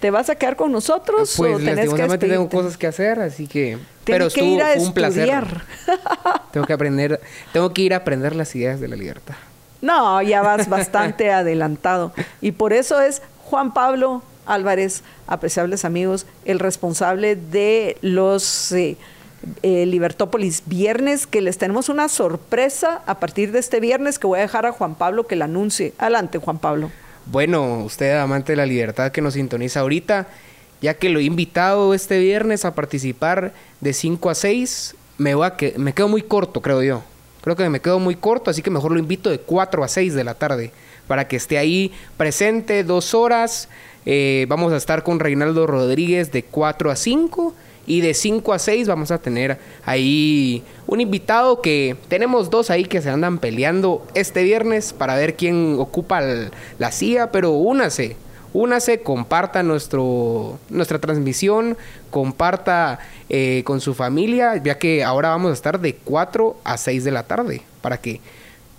[0.00, 3.48] ¿Te vas a quedar con nosotros pues, o tenés que tengo cosas que hacer, así
[3.48, 3.78] que...
[4.04, 5.44] pero que ir a un placer.
[6.52, 7.20] tengo que aprender,
[7.52, 9.34] tengo que ir a aprender las ideas de la libertad.
[9.80, 12.12] No, ya vas bastante adelantado.
[12.40, 18.96] Y por eso es Juan Pablo Álvarez, apreciables amigos, el responsable de los eh,
[19.62, 24.38] eh, Libertópolis viernes, que les tenemos una sorpresa a partir de este viernes que voy
[24.38, 25.92] a dejar a Juan Pablo que la anuncie.
[25.98, 26.90] Adelante, Juan Pablo.
[27.26, 30.28] Bueno, usted amante de la libertad que nos sintoniza ahorita,
[30.80, 35.46] ya que lo he invitado este viernes a participar de 5 a 6, me, voy
[35.46, 37.02] a que me quedo muy corto, creo yo.
[37.42, 40.14] Creo que me quedo muy corto, así que mejor lo invito de 4 a 6
[40.14, 40.72] de la tarde
[41.06, 43.68] para que esté ahí presente dos horas.
[44.06, 47.54] Eh, vamos a estar con Reinaldo Rodríguez de 4 a 5
[47.86, 52.84] y de 5 a 6 vamos a tener ahí un invitado que tenemos dos ahí
[52.84, 58.16] que se andan peleando este viernes para ver quién ocupa la silla, pero únase.
[58.54, 61.76] Únase, comparta nuestro, nuestra transmisión,
[62.10, 67.04] comparta eh, con su familia, ya que ahora vamos a estar de 4 a 6
[67.04, 68.20] de la tarde para que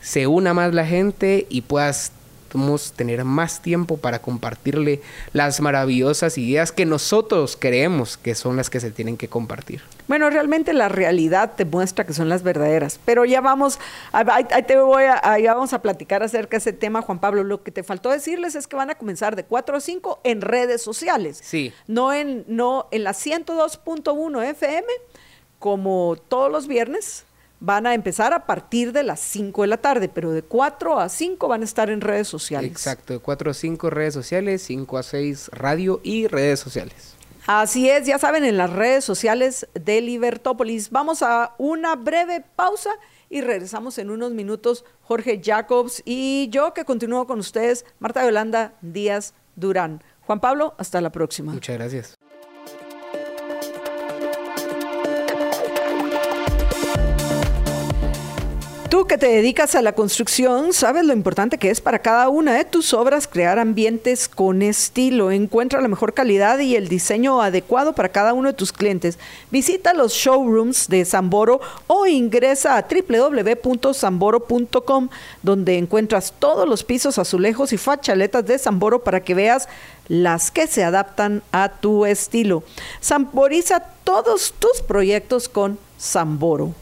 [0.01, 2.11] se una más la gente y puedas
[2.49, 5.01] podemos tener más tiempo para compartirle
[5.33, 9.81] las maravillosas ideas que nosotros creemos que son las que se tienen que compartir.
[10.07, 13.79] Bueno, realmente la realidad te muestra que son las verdaderas, pero ya vamos,
[14.11, 17.43] ahí te voy a, ya vamos a platicar acerca de ese tema, Juan Pablo.
[17.43, 20.41] Lo que te faltó decirles es que van a comenzar de 4 a 5 en
[20.41, 21.39] redes sociales.
[21.43, 21.73] Sí.
[21.87, 24.87] No en, no en la 102.1 FM,
[25.59, 27.25] como todos los viernes,
[27.59, 31.09] van a empezar a partir de las 5 de la tarde, pero de 4 a
[31.09, 32.71] 5 van a estar en redes sociales.
[32.71, 37.15] Exacto, de 4 a 5 redes sociales, 5 a 6 radio y redes sociales.
[37.47, 40.91] Así es, ya saben, en las redes sociales de Libertópolis.
[40.91, 42.91] Vamos a una breve pausa
[43.29, 48.73] y regresamos en unos minutos Jorge Jacobs y yo que continúo con ustedes, Marta Yolanda
[48.81, 50.03] Díaz Durán.
[50.21, 51.51] Juan Pablo, hasta la próxima.
[51.51, 52.28] Muchas gracias.
[58.89, 62.55] Tú que te dedicas a la construcción, sabes lo importante que es para cada una
[62.55, 65.29] de tus obras crear ambientes con estilo.
[65.29, 69.19] Encuentra la mejor calidad y el diseño adecuado para cada uno de tus clientes.
[69.51, 75.09] Visita los showrooms de Zamboro o ingresa a www.zamboro.com
[75.43, 79.69] donde encuentras todos los pisos azulejos y fachaletas de Zamboro para que veas
[80.07, 82.63] las que se adaptan a tu estilo.
[83.03, 86.73] Zamboriza todos tus proyectos con Zamboro.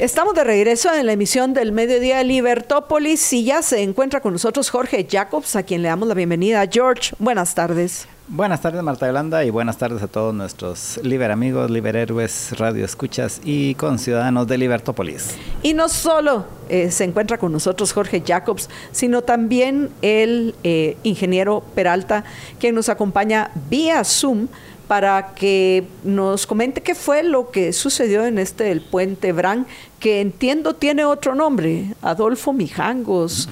[0.00, 4.70] Estamos de regreso en la emisión del Mediodía Libertópolis y ya se encuentra con nosotros
[4.70, 6.66] Jorge Jacobs, a quien le damos la bienvenida.
[6.66, 8.08] George, buenas tardes.
[8.26, 12.84] Buenas tardes Marta Yolanda y buenas tardes a todos nuestros Liber amigos, Liber héroes, radio
[12.84, 15.34] escuchas y conciudadanos de Libertópolis.
[15.62, 21.62] Y no solo eh, se encuentra con nosotros Jorge Jacobs, sino también el eh, ingeniero
[21.74, 22.24] Peralta,
[22.58, 24.48] quien nos acompaña vía Zoom
[24.90, 29.68] para que nos comente qué fue lo que sucedió en este el puente Bran,
[30.00, 33.48] que entiendo tiene otro nombre, Adolfo Mijangos,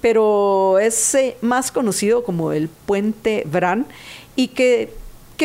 [0.00, 3.86] pero es eh, más conocido como el puente Bran.
[4.36, 4.88] ¿Y qué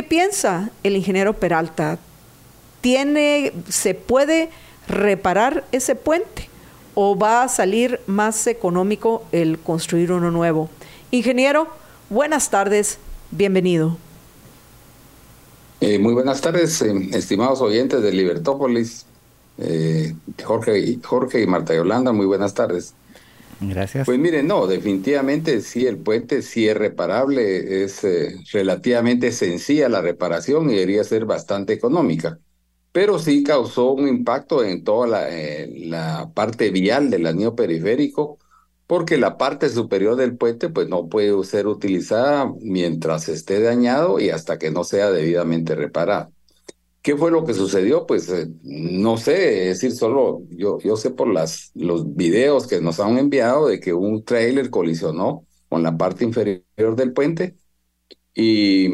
[0.08, 1.98] piensa el ingeniero Peralta?
[2.82, 4.50] ¿Tiene, ¿Se puede
[4.88, 6.48] reparar ese puente
[6.94, 10.70] o va a salir más económico el construir uno nuevo?
[11.10, 11.70] Ingeniero,
[12.12, 13.00] buenas tardes,
[13.32, 13.98] bienvenido.
[15.86, 19.06] Eh, muy buenas tardes, eh, estimados oyentes de Libertópolis,
[19.58, 22.96] eh, Jorge, Jorge y Marta Yolanda, muy buenas tardes.
[23.60, 24.06] Gracias.
[24.06, 28.00] Pues miren, no, definitivamente sí, el puente sí es reparable, es
[28.54, 32.40] relativamente sencilla la reparación y debería ser bastante económica,
[32.94, 35.28] pero sí causó un impacto en toda la,
[35.68, 38.40] la parte vial del anillo periférico,
[38.88, 44.30] porque la parte superior del puente pues no puede ser utilizada mientras esté dañado y
[44.30, 46.32] hasta que no sea debidamente reparado.
[47.02, 48.06] ¿Qué fue lo que sucedió?
[48.08, 52.82] Pues eh, no sé, es decir, solo yo, yo sé por las, los videos que
[52.82, 57.58] nos han enviado de que un trailer colisionó con la parte inferior del puente
[58.36, 58.90] y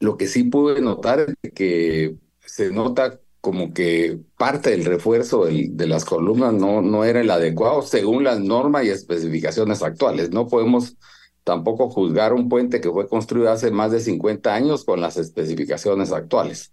[0.00, 5.86] lo que sí pude notar es que se nota como que parte del refuerzo de
[5.86, 10.30] las columnas no, no era el adecuado según las normas y especificaciones actuales.
[10.30, 10.96] No podemos
[11.44, 16.10] tampoco juzgar un puente que fue construido hace más de 50 años con las especificaciones
[16.10, 16.72] actuales.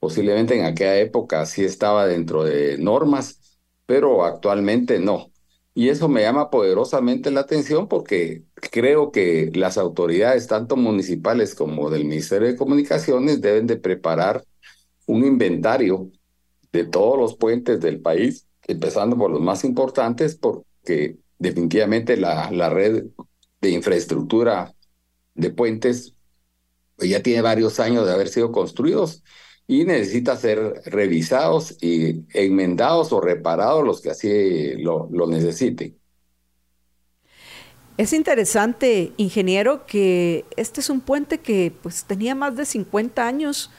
[0.00, 5.30] Posiblemente en aquella época sí estaba dentro de normas, pero actualmente no.
[5.74, 11.90] Y eso me llama poderosamente la atención porque creo que las autoridades, tanto municipales como
[11.90, 14.42] del Ministerio de Comunicaciones, deben de preparar
[15.08, 16.12] un inventario
[16.70, 22.68] de todos los puentes del país, empezando por los más importantes, porque definitivamente la, la
[22.68, 23.06] red
[23.60, 24.74] de infraestructura
[25.34, 26.14] de puentes
[26.96, 29.22] pues ya tiene varios años de haber sido construidos
[29.66, 35.96] y necesita ser revisados y enmendados o reparados los que así lo, lo necesiten.
[37.96, 43.70] Es interesante, ingeniero, que este es un puente que pues tenía más de 50 años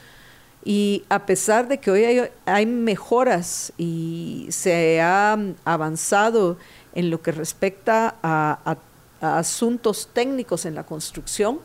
[0.64, 6.58] y a pesar de que hoy hay, mejoras y se ha avanzado
[6.94, 8.76] en lo que respecta a,
[9.20, 11.60] asuntos técnicos en la construcción,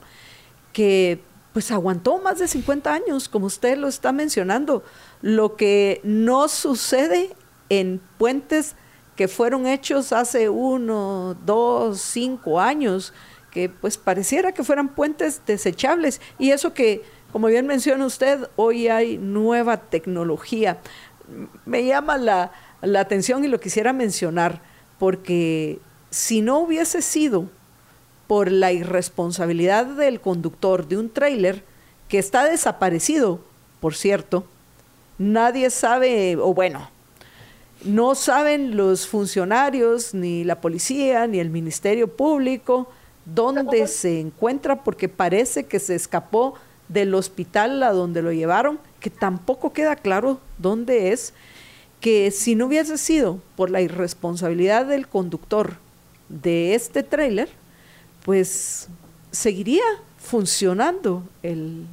[0.73, 1.21] que
[1.53, 4.83] pues aguantó más de 50 años, como usted lo está mencionando,
[5.21, 7.33] lo que no sucede
[7.69, 8.75] en puentes
[9.15, 13.13] que fueron hechos hace uno, dos, cinco años,
[13.51, 17.03] que pues pareciera que fueran puentes desechables, y eso que
[17.35, 20.77] como bien menciona usted, hoy hay nueva tecnología.
[21.65, 22.53] Me llama la,
[22.97, 24.61] atención y lo quisiera mencionar
[24.99, 25.79] porque
[26.11, 27.49] si no hubiese sido
[28.27, 31.65] por la irresponsabilidad del conductor de un tráiler
[32.07, 33.41] que está desaparecido,
[33.81, 34.45] por cierto,
[35.17, 36.89] nadie sabe, o bueno,
[37.83, 42.89] no saben los funcionarios, ni la policía, ni el Ministerio Público,
[43.25, 46.53] dónde se encuentra porque parece que se escapó
[46.87, 51.33] del hospital a donde lo llevaron, que tampoco queda claro dónde es,
[51.99, 55.77] que si no hubiese sido por la irresponsabilidad del conductor
[56.29, 57.49] de este tráiler,
[58.23, 58.87] pues
[59.31, 59.83] seguiría
[60.19, 61.85] funcionando el,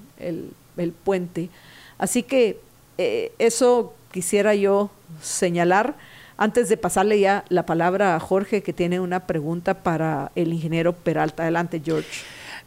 [1.04, 1.50] puente.
[1.98, 2.58] Así que
[2.98, 4.90] eh, eso quisiera yo
[5.20, 5.94] señalar
[6.36, 10.92] antes de pasarle ya la palabra a Jorge, que tiene una pregunta para el ingeniero
[10.92, 11.44] Peralta.
[11.44, 12.24] Adelante, George.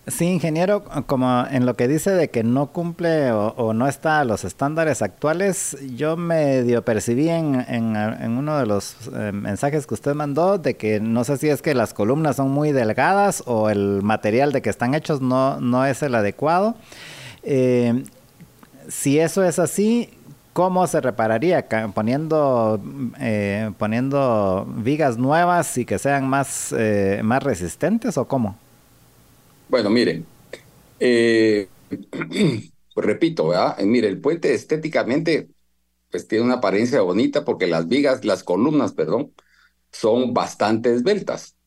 [0.07, 4.23] Sí, ingeniero, como en lo que dice de que no cumple o, no está a
[4.23, 10.13] los estándares actuales, yo medio percibí en, en, uno de los eh, mensajes que usted
[10.13, 14.03] mandó de que no sé si es que las columnas son muy delgadas o el
[14.03, 16.75] material de que están hechos no, no es el adecuado.
[17.41, 18.03] Eh,
[18.87, 20.11] si eso es así,
[20.53, 21.67] ¿cómo se repararía?
[21.95, 22.79] Poniendo,
[23.19, 26.75] eh, poniendo vigas nuevas y que sean más,
[27.23, 28.55] más resistentes o cómo?
[29.67, 30.31] Bueno, miren,
[30.99, 31.71] eh,
[32.93, 33.79] pues repito, ¿verdad?
[33.79, 35.49] Eh, mire, el puente estéticamente
[36.11, 39.33] pues tiene una apariencia bonita porque las vigas, las columnas, perdón,
[39.91, 41.57] son bastante esbeltas,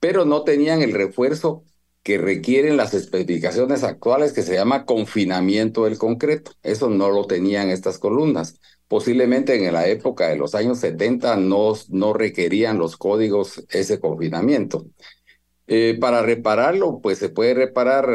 [0.00, 1.64] pero no tenían el refuerzo
[2.04, 6.52] que requieren las especificaciones actuales que se llama confinamiento del concreto.
[6.62, 8.60] Eso no lo tenían estas columnas.
[8.88, 14.86] Posiblemente en la época de los años 70 no, no requerían los códigos ese confinamiento.
[15.70, 18.08] Eh, para repararlo, pues se puede reparar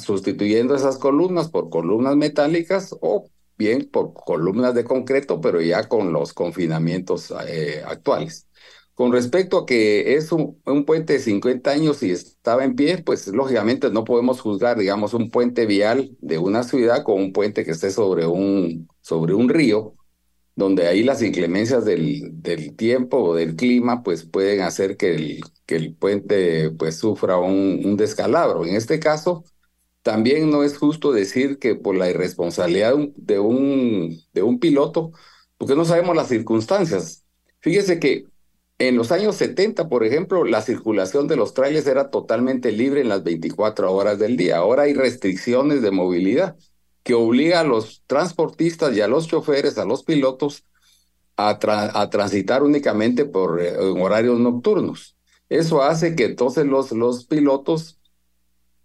[0.00, 6.12] sustituyendo esas columnas por columnas metálicas o bien por columnas de concreto, pero ya con
[6.12, 8.48] los confinamientos eh, actuales.
[8.94, 13.28] Con respecto a que es un, puente de 50 años y estaba en pie, pues
[13.28, 17.70] lógicamente no podemos juzgar, digamos, un puente vial de una ciudad con un puente que
[17.70, 19.94] esté sobre un, sobre un río,
[20.60, 25.40] donde ahí las inclemencias del, del tiempo o del clima, pues pueden hacer que el,
[25.66, 28.66] que el puente pues sufra un, descalabro.
[28.66, 29.44] En este caso,
[30.02, 35.12] también no es justo decir que por la irresponsabilidad de un, de un piloto,
[35.58, 37.24] porque no sabemos las circunstancias.
[37.60, 38.26] Fíjese que
[38.78, 43.08] en los años 70, por ejemplo, la circulación de los trailers era totalmente libre en
[43.08, 44.58] las 24 horas del día.
[44.58, 46.56] Ahora hay restricciones de movilidad
[47.02, 50.64] que obliga a los transportistas y a los choferes, a los pilotos,
[51.36, 51.58] a,
[52.10, 55.16] transitar únicamente por eh, horarios nocturnos.
[55.48, 57.98] Eso hace que entonces los, pilotos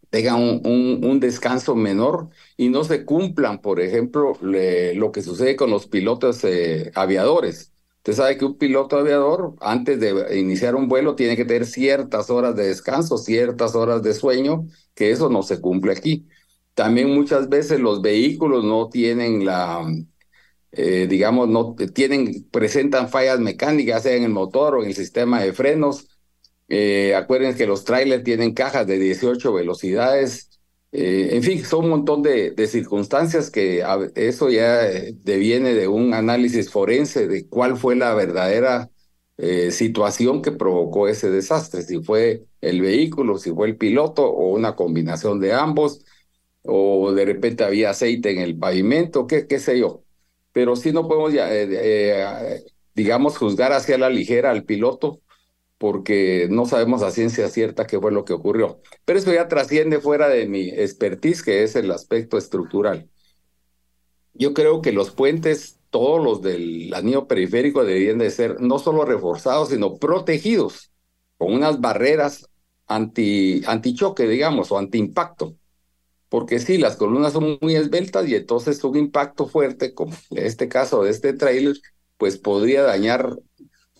[0.09, 5.87] tengan un, descanso menor y no se cumplan, por ejemplo, lo que sucede con los
[5.87, 7.73] pilotos eh, aviadores.
[7.97, 12.29] Usted sabe que un piloto aviador, antes de iniciar un vuelo, tiene que tener ciertas
[12.29, 16.27] horas de descanso, ciertas horas de sueño, que eso no se cumple aquí.
[16.75, 19.81] También muchas veces los vehículos no tienen la,
[20.73, 25.41] eh, digamos, no tienen, presentan fallas mecánicas, sea en el motor o en el sistema
[25.41, 26.07] de frenos.
[26.67, 30.49] Eh, acuérdense que los trailers tienen cajas de 18 velocidades.
[30.91, 33.83] Eh, en fin, son un montón de, circunstancias que
[34.15, 34.79] eso ya
[35.23, 38.89] deviene de un análisis forense de cuál fue la verdadera
[39.69, 44.75] situación que provocó ese desastre, si fue el vehículo, si fue el piloto o una
[44.77, 46.05] combinación de ambos
[46.67, 50.03] o de repente había aceite en el pavimento, qué, qué sé yo.
[50.51, 52.63] Pero sí no podemos, ya, eh, eh,
[52.93, 55.21] digamos, juzgar hacia la ligera al piloto
[55.77, 58.79] porque no sabemos a ciencia cierta qué fue lo que ocurrió.
[59.03, 63.09] Pero eso ya trasciende fuera de mi expertise, que es el aspecto estructural.
[64.33, 69.05] Yo creo que los puentes, todos los del anillo periférico, deberían de ser no solo
[69.05, 70.91] reforzados, sino protegidos
[71.37, 72.49] con unas barreras
[72.87, 75.55] anti, antichoque, digamos, o antiimpacto
[76.29, 80.67] porque sí, las columnas son muy esbeltas y entonces un impacto fuerte, como en este
[80.67, 81.75] caso de este trailer,
[82.17, 83.37] pues podría dañar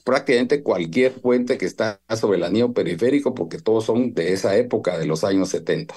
[0.03, 4.97] prácticamente cualquier puente que está sobre el anillo periférico, porque todos son de esa época,
[4.97, 5.95] de los años 70.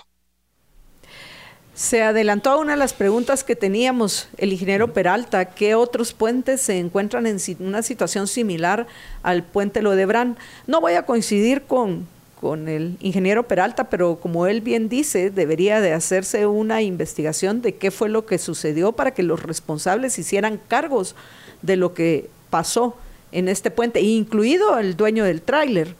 [1.75, 5.45] Se adelantó a una de las preguntas que teníamos el ingeniero Peralta.
[5.45, 8.89] ¿Qué otros puentes se encuentran en una situación similar
[9.23, 10.39] al puente Lodebrán?
[10.67, 12.09] No voy a coincidir con,
[12.41, 17.75] con el ingeniero Peralta, pero como él bien dice, debería de hacerse una investigación de
[17.75, 21.17] qué fue lo que sucedió para que los responsables hicieran cargos
[21.63, 22.97] de lo que pasó
[23.33, 25.95] en este puente, incluido el dueño del tráiler,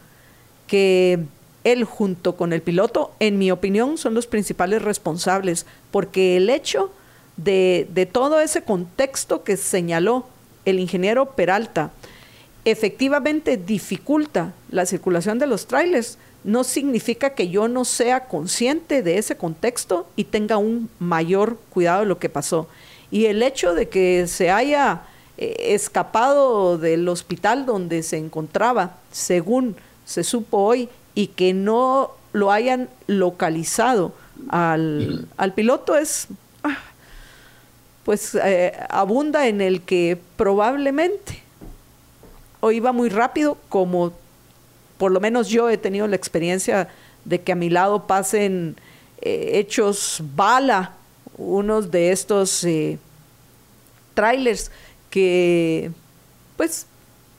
[0.67, 1.19] que
[1.65, 6.93] él junto con el piloto, en mi opinión, son los principales responsables, porque el hecho
[7.37, 10.27] de, de todo ese contexto que señaló
[10.65, 11.91] el ingeniero Peralta,
[12.65, 19.19] efectivamente dificulta la circulación de los trailers no significa que yo no sea consciente de
[19.19, 22.69] ese contexto y tenga un mayor cuidado de lo que pasó.
[23.11, 25.03] Y el hecho de que se haya
[25.37, 32.53] eh, escapado del hospital donde se encontraba, según se supo hoy, y que no lo
[32.53, 34.13] hayan localizado
[34.49, 36.29] al, piloto es,
[36.63, 36.79] ah,
[38.05, 41.43] pues eh, abunda en el que probablemente
[42.61, 44.13] o iba muy rápido como
[44.99, 46.89] por lo menos yo he tenido la experiencia
[47.25, 48.77] de que a mi lado pasen
[49.21, 50.93] eh, hechos bala,
[51.37, 52.99] unos de estos eh,
[54.15, 54.71] trailers
[55.11, 55.91] que
[56.57, 56.87] pues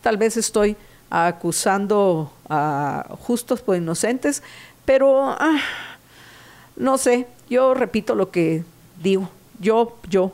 [0.02, 0.78] tal vez estoy
[1.10, 4.42] acusando a justos por inocentes,
[4.86, 5.60] pero ah,
[6.76, 8.64] no sé, yo repito lo que
[9.02, 9.30] digo,
[9.60, 10.34] yo, yo,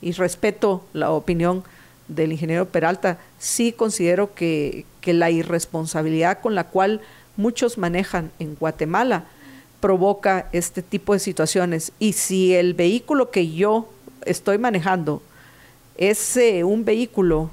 [0.00, 1.64] y respeto la opinión
[2.08, 7.02] del ingeniero Peralta, sí considero que, que la irresponsabilidad con la cual
[7.36, 9.26] muchos manejan en Guatemala
[9.80, 11.92] provoca este tipo de situaciones.
[11.98, 13.90] Y si el vehículo que yo
[14.24, 15.20] estoy manejando
[15.98, 17.50] es eh, un vehículo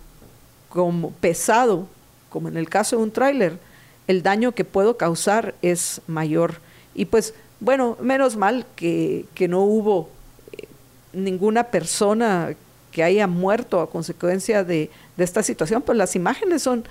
[0.70, 1.88] como pesado,
[2.30, 3.60] como en el caso de un tráiler,
[4.08, 6.62] el daño que puedo causar es mayor.
[6.96, 10.10] Y pues, bueno, menos mal que, que no hubo
[10.54, 10.70] eh,
[11.12, 12.56] ninguna persona
[12.94, 16.86] que haya muerto a consecuencia de, de, esta situación, pues las imágenes son,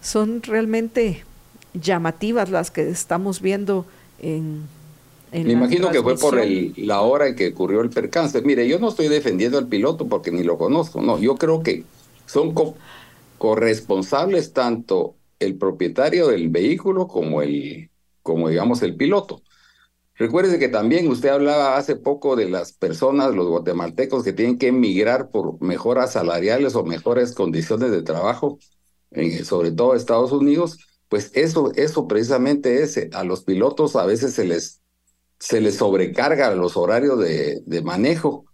[0.00, 1.24] son realmente
[1.74, 3.86] llamativas las que estamos viendo
[4.18, 4.68] en,
[5.32, 8.42] me imagino que fue por el, la hora en que ocurrió el percance.
[8.42, 11.84] Mire, yo no estoy defendiendo al piloto porque ni lo conozco, no, yo creo que
[12.26, 12.52] son
[13.38, 17.90] corresponsables tanto el propietario del vehículo como el,
[18.22, 19.42] como digamos el piloto.
[20.16, 24.68] Recuerde que también usted hablaba hace poco de las personas, los guatemaltecos que tienen que
[24.68, 28.58] emigrar por mejoras salariales o mejores condiciones de trabajo,
[29.44, 34.44] sobre todo Estados Unidos, pues eso, eso precisamente es, a los pilotos a veces se
[34.44, 34.80] les
[35.38, 38.46] se le sobrecarga los horarios de, de manejo.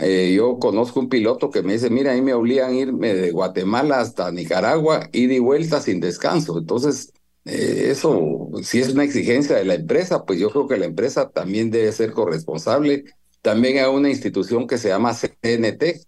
[0.00, 3.30] Eh, yo conozco un piloto que me dice, mira, ahí me obligan a irme de
[3.30, 6.58] Guatemala hasta Nicaragua, ida y vuelta sin descanso.
[6.58, 7.12] Entonces,
[7.44, 11.30] eh, eso, si es una exigencia de la empresa, pues yo creo que la empresa
[11.30, 13.04] también debe ser corresponsable.
[13.42, 16.06] También hay una institución que se llama CNT,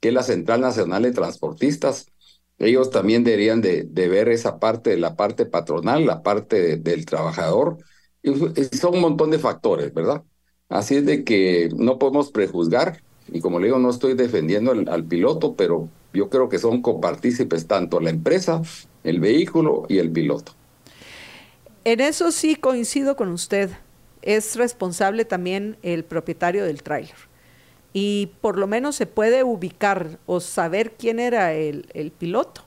[0.00, 2.06] que es la Central Nacional de Transportistas.
[2.58, 7.78] Ellos también deberían de, ver esa parte, la parte patronal, la parte del trabajador,
[8.72, 10.24] son un montón de factores, ¿verdad?
[10.68, 13.00] Así es de que no podemos prejuzgar,
[13.32, 17.66] y como le digo, no estoy defendiendo al, piloto, pero yo creo que son copartícipes
[17.66, 18.60] tanto la empresa,
[19.04, 20.52] el vehículo y el piloto.
[21.84, 23.70] En eso sí coincido con usted.
[24.20, 27.27] Es responsable también el propietario del tráiler.
[27.92, 32.62] Y por lo menos se puede ubicar o saber quién era el, el piloto,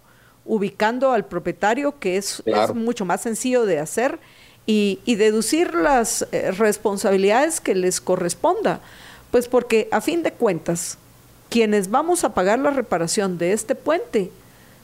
[0.45, 4.19] ubicando al propietario, que es, es mucho más sencillo de hacer
[4.65, 8.79] y, deducir las eh, responsabilidades que les corresponda.
[9.31, 10.97] Pues porque a fin de cuentas,
[11.49, 14.31] quienes vamos a pagar la reparación de este puente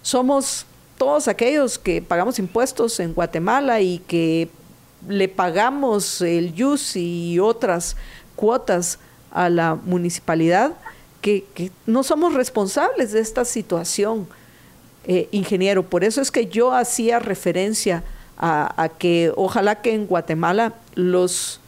[0.01, 0.65] somos
[0.97, 4.49] todos aquellos que pagamos impuestos en Guatemala y que
[5.07, 7.95] le pagamos el YUS y otras
[8.35, 8.99] cuotas
[9.31, 10.73] a la municipalidad,
[11.21, 14.27] que, no somos responsables de esta situación,
[15.05, 15.83] eh, ingeniero.
[15.83, 18.03] Por eso es que yo hacía referencia
[18.37, 21.59] a, que ojalá que en Guatemala los,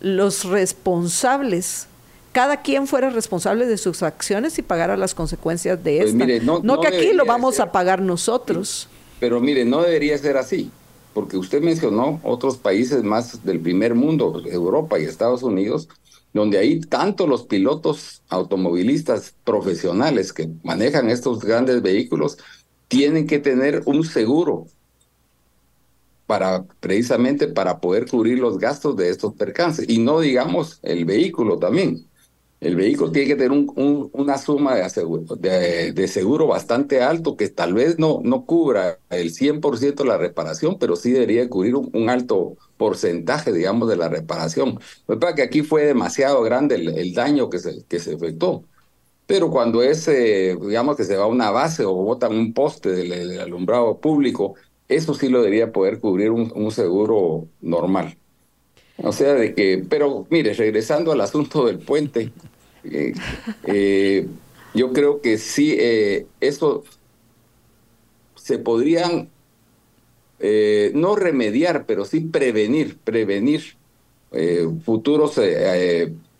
[0.00, 1.86] los responsables
[2.32, 6.60] cada quien fuera responsable de sus acciones y pagara las consecuencias de pues esto.
[6.62, 8.88] no, que aquí lo vamos a pagar nosotros.
[9.18, 10.70] Pero mire, no debería ser así,
[11.14, 15.88] porque usted mencionó otros países más del primer mundo, Europa y Estados Unidos,
[16.32, 22.38] donde hay tanto los pilotos automovilistas profesionales que manejan estos grandes vehículos,
[22.88, 24.66] tienen que tener un seguro
[26.26, 31.58] para precisamente para poder cubrir los gastos de estos percances y no digamos el vehículo
[31.58, 32.07] también.
[32.60, 37.98] El vehículo tiene que tener un, una suma de, seguro, bastante alto que tal vez
[37.98, 43.88] no, cubra el 100% de la reparación, pero sí debería cubrir un, alto porcentaje, digamos,
[43.88, 44.80] de la reparación.
[45.06, 48.64] Lo que que aquí fue demasiado grande el, daño que se, que se efectuó.
[49.26, 52.90] Pero cuando es, eh, digamos, que se va a una base o botan un poste
[52.90, 54.54] del alumbrado público,
[54.88, 58.16] eso sí lo debería poder cubrir un, seguro normal.
[59.02, 62.32] O sea, de que, pero mire, regresando al asunto del puente,
[62.84, 63.12] eh,
[63.64, 64.26] eh,
[64.74, 66.84] yo creo que sí, eh, eso
[68.34, 69.30] se podrían
[70.94, 73.76] no remediar, pero sí prevenir, prevenir
[74.84, 75.34] futuros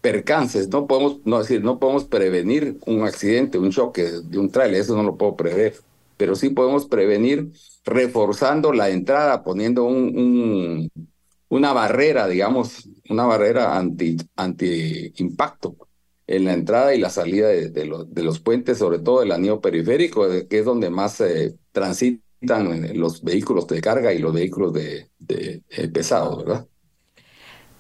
[0.01, 0.69] percances.
[0.69, 4.97] No podemos, no decir, no podemos prevenir un accidente, un choque de un trailer, eso
[4.97, 5.75] no lo puedo prever,
[6.17, 7.51] pero sí podemos prevenir
[7.85, 10.89] reforzando la entrada, poniendo un,
[11.49, 15.77] una barrera, digamos, una barrera anti, anti impacto
[16.27, 20.29] en la entrada y la salida de, de, los puentes, sobre todo el anillo periférico,
[20.49, 21.23] que es donde más
[21.73, 26.67] transitan los vehículos de carga y los vehículos de, de pesados, ¿verdad?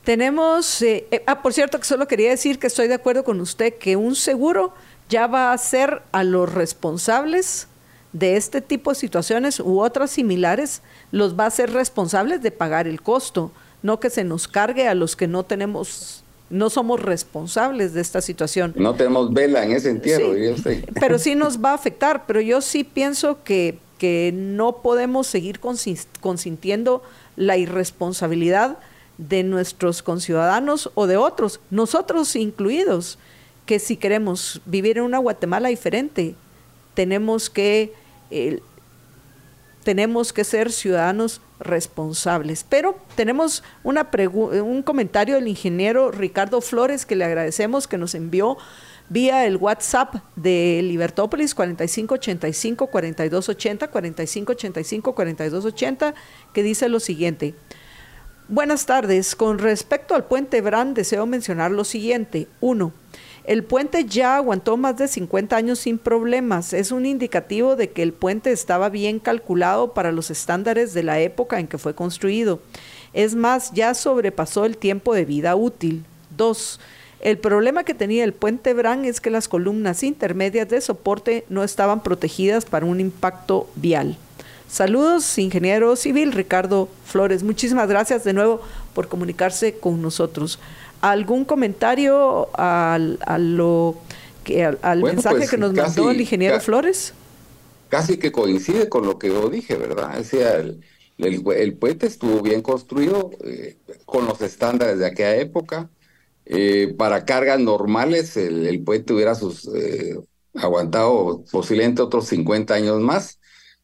[0.09, 3.43] Tenemos, eh, eh, ah, por cierto, que solo quería decir que estoy de acuerdo con
[3.43, 4.73] usted que un seguro
[5.11, 7.68] ya va a ser a los responsables
[8.13, 10.83] de este tipo de situaciones u otras similares
[11.13, 13.53] los va a ser responsables de pagar el costo,
[13.83, 18.23] no que se nos cargue a los que no tenemos no somos responsables de esta
[18.23, 18.73] situación.
[18.77, 20.33] No tenemos vela en ese entierro,
[21.01, 25.61] Pero sí nos va a afectar, pero yo sí pienso que, que no podemos seguir
[25.61, 27.03] consintiendo
[27.37, 28.79] la irresponsabilidad
[29.19, 33.19] de nuestros conciudadanos o de otros, nosotros incluidos,
[33.67, 36.35] que si queremos vivir en una Guatemala diferente,
[36.99, 37.93] tenemos que,
[38.33, 38.59] eh,
[39.85, 42.65] tenemos que ser ciudadanos responsables.
[42.69, 48.59] Pero tenemos una un comentario del ingeniero Ricardo Flores que le agradecemos que nos envió
[49.11, 56.15] vía el WhatsApp de Libertópolis 4585 4280 4585 4280
[56.53, 57.55] que dice lo siguiente.
[58.49, 59.37] Buenas tardes.
[59.37, 62.49] Con respecto al puente Brand, deseo mencionar lo siguiente.
[62.61, 62.93] Uno,
[63.49, 66.75] el puente ya aguantó más de 50 años sin problemas.
[66.75, 71.19] Es un indicativo de que el puente estaba bien calculado para los estándares de la
[71.21, 72.61] época en que fue construido.
[73.15, 76.05] Es más, ya sobrepasó el tiempo de vida útil.
[76.37, 76.79] Dos,
[77.21, 81.65] el problema que tenía el puente Brand es que las columnas intermedias de soporte no
[81.65, 84.19] estaban protegidas para un impacto vial.
[84.69, 87.43] Saludos, ingeniero civil Ricardo Flores.
[87.43, 88.61] Muchísimas gracias de nuevo
[88.93, 90.59] por comunicarse con nosotros.
[91.01, 93.19] ¿Algún comentario al,
[93.57, 93.97] lo
[94.45, 97.13] que, al, mensaje pues, que nos mandó el ingeniero Flores?
[97.89, 100.19] Casi que coincide con lo que yo dije, ¿verdad?
[100.19, 100.81] O sea, el,
[101.19, 105.91] el, puente estuvo bien construido eh, con los estándares de aquella época.
[106.47, 110.19] Eh, para cargas normales, el, puente hubiera sus, eh,
[110.55, 113.38] aguantado posiblemente otros 50 años más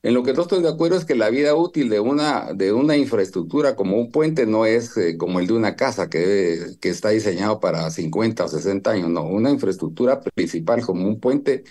[0.05, 2.73] en lo que no estoy de acuerdo es que la vida útil de una, de
[2.75, 6.91] una infraestructura como un puente no es eh, como el de una casa que, que
[6.91, 9.09] está diseñado para 50 o 60 años.
[9.09, 11.65] No, una infraestructura principal como un puente,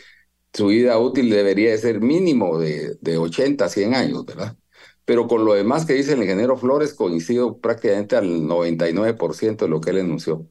[0.53, 4.57] su vida útil debería de ser mínimo de, de 80 a 100 años, ¿verdad?
[5.05, 9.81] Pero con lo demás que dice el ingeniero Flores, coincido prácticamente al 99% de lo
[9.81, 10.47] que él enunció.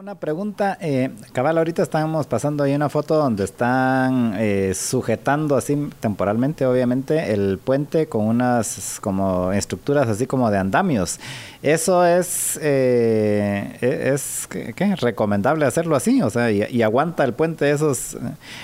[0.00, 5.90] Una pregunta, eh, cabal, ahorita estamos pasando ahí una foto donde están eh, sujetando así
[6.00, 11.20] temporalmente, obviamente, el puente con unas como estructuras así como de andamios.
[11.62, 16.22] ¿Eso es, eh, e-, es ¿qué, recomendable hacerlo así?
[16.22, 18.16] O sea, y, aguanta el puente esos,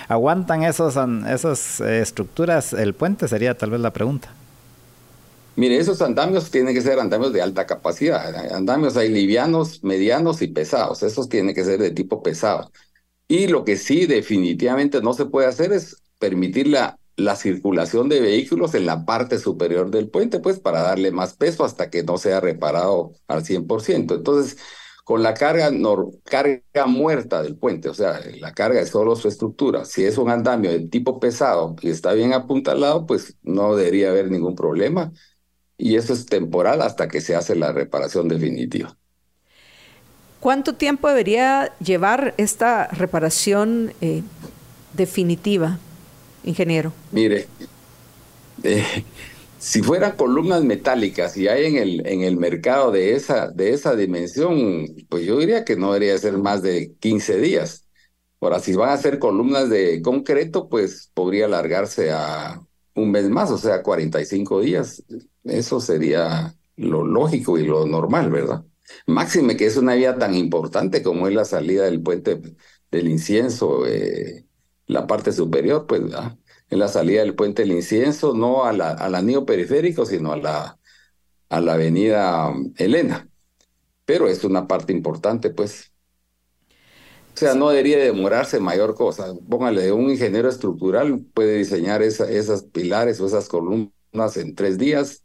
[0.08, 4.30] aguantan esos, esas estructuras el puente, sería tal vez la pregunta.
[5.56, 8.34] Mire, esos andamios tienen que ser andamios de alta capacidad.
[8.54, 11.02] Andamios hay livianos, medianos y pesados.
[11.02, 12.70] Esos tienen que ser de tipo pesado.
[13.28, 18.20] Y lo que sí definitivamente no se puede hacer es permitir la, la circulación de
[18.20, 22.18] vehículos en la parte superior del puente, pues para darle más peso hasta que no
[22.18, 24.14] sea reparado al 100%.
[24.16, 24.58] Entonces,
[25.04, 25.70] con la carga,
[26.24, 29.84] carga muerta del puente, o sea, la carga es solo su estructura.
[29.84, 34.30] Si es un andamio de tipo pesado y está bien apuntalado, pues no debería haber
[34.30, 35.12] ningún problema
[35.78, 38.96] y eso es temporal hasta que se hace la reparación definitiva.
[40.40, 44.22] ¿Cuánto tiempo debería llevar esta reparación eh,
[44.92, 45.80] definitiva,
[46.44, 46.92] ingeniero?
[47.10, 47.48] Mire,
[48.62, 48.84] eh,
[49.58, 53.96] si fueran columnas metálicas y hay en el, en el mercado de esa, de esa
[53.96, 57.86] dimensión, pues yo diría que no debería ser más de 15 días.
[58.40, 62.62] Ahora, si van a ser columnas de concreto, pues podría alargarse a
[62.94, 65.02] un mes más, o sea, 45 días.
[65.46, 68.64] Eso sería lo lógico y lo normal, ¿verdad?
[69.06, 72.40] Máxime que es una vía tan importante como es la salida del puente
[72.90, 74.46] del incienso, eh,
[74.86, 76.38] la parte superior, pues, ¿verdad?
[76.68, 80.36] Es la salida del puente del incienso, no a la, al anillo periférico, sino a
[80.36, 80.78] la,
[81.48, 83.28] a la avenida Elena.
[84.04, 85.92] Pero es una parte importante, pues.
[87.34, 89.34] O sea, no debería demorarse mayor cosa.
[89.48, 95.22] Póngale, un ingeniero estructural puede diseñar esa, esas pilares o esas columnas en tres días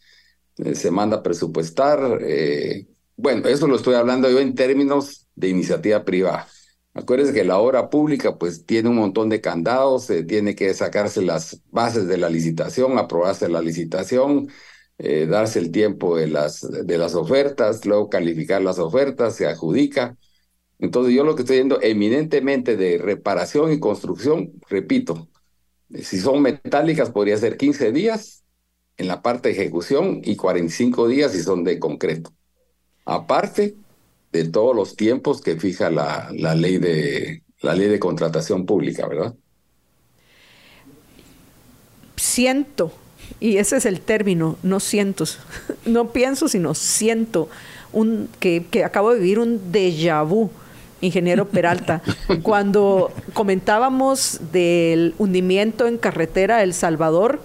[0.56, 2.20] se manda a presupuestar.
[2.22, 6.48] Eh, bueno, eso lo estoy hablando yo en términos de iniciativa privada.
[6.94, 11.22] Acuérdense que la obra pública pues tiene un montón de candados, se tiene que sacarse
[11.22, 14.50] las bases de la licitación, aprobarse la licitación,
[14.98, 20.18] eh, darse el tiempo de las, de las ofertas, luego calificar las ofertas, se adjudica.
[20.80, 25.30] Entonces yo lo que estoy viendo eminentemente de reparación y construcción, repito,
[25.94, 28.41] si son metálicas podría ser 15 días,
[29.02, 32.32] en la parte de ejecución y 45 días si son de concreto.
[33.04, 33.76] Aparte
[34.32, 39.08] de todos los tiempos que fija la, la ley de la ley de contratación pública,
[39.08, 39.34] ¿verdad?
[42.16, 42.92] Siento,
[43.40, 45.26] y ese es el término, no siento,
[45.86, 47.50] no pienso, sino siento
[47.92, 50.52] un, que, que acabo de vivir un déjà vu,
[51.02, 52.04] ingeniero Peralta,
[52.44, 57.42] cuando comentábamos del hundimiento en carretera El Salvador,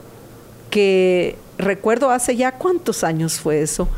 [0.71, 3.89] que recuerdo hace ya cuántos años fue eso,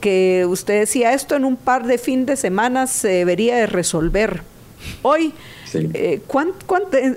[0.00, 4.42] que usted decía esto en un par de fin de semana se debería de resolver.
[5.02, 5.34] Hoy,
[5.74, 6.22] eh,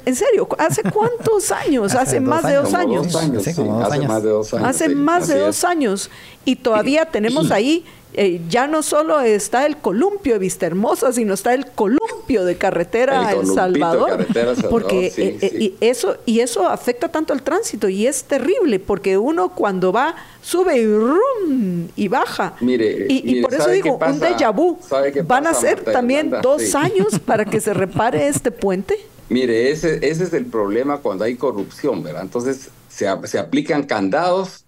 [0.05, 1.95] en, serio, ¿hace cuántos años?
[1.95, 3.15] hace, más de dos años.
[3.15, 4.67] hace más de dos años.
[4.67, 6.09] Hace más de dos años.
[6.45, 7.85] Y todavía tenemos ahí
[8.15, 12.57] eh, ya no solo está el columpio de Vista Hermosa, sino está el columpio de
[12.57, 14.27] carretera El, Salvador.
[14.69, 19.17] porque eh, eh, Y eso y eso afecta tanto al tránsito y es terrible porque
[19.17, 22.55] uno cuando va sube y rum y baja.
[22.61, 24.77] Mire, y, por eso digo un déjà vu.
[25.25, 28.95] Van a ser también dos años para que se repare este puente.
[29.29, 32.23] Mire, ese, ese es el problema cuando hay corrupción, ¿verdad?
[32.23, 34.62] Entonces se, se aplican candados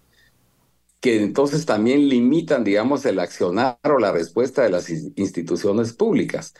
[1.06, 6.52] que entonces también limitan, digamos, el accionar o la respuesta de las instituciones públicas.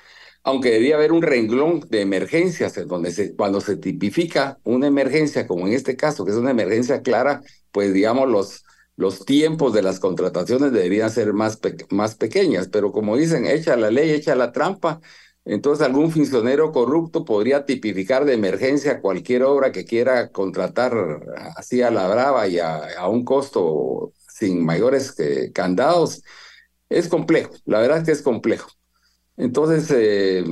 [0.45, 5.49] Aunque debería haber un renglón de emergencias en donde se, cuando se tipifica una emergencia,
[5.49, 7.43] como en este caso, que es una emergencia clara,
[7.73, 8.63] pues digamos los,
[8.95, 11.59] los tiempos de las contrataciones deberían ser más,
[11.91, 15.01] más pequeñas, pero como dicen, echa la ley, echa la trampa,
[15.45, 20.95] entonces algún funcionario corrupto podría tipificar de emergencia cualquier obra que quiera contratar
[21.57, 26.23] así a la brava y a un costo sin mayores eh, candados,
[26.91, 28.69] es complejo, la verdad es que es complejo.
[29.37, 30.45] Entonces, eh,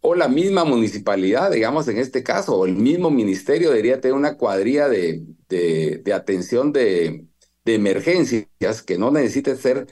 [0.00, 4.36] o la misma municipalidad, digamos en este caso, o el mismo ministerio debería tener una
[4.36, 7.26] cuadrilla de, de, atención de,
[7.64, 9.86] de, emergencias que no necesite ser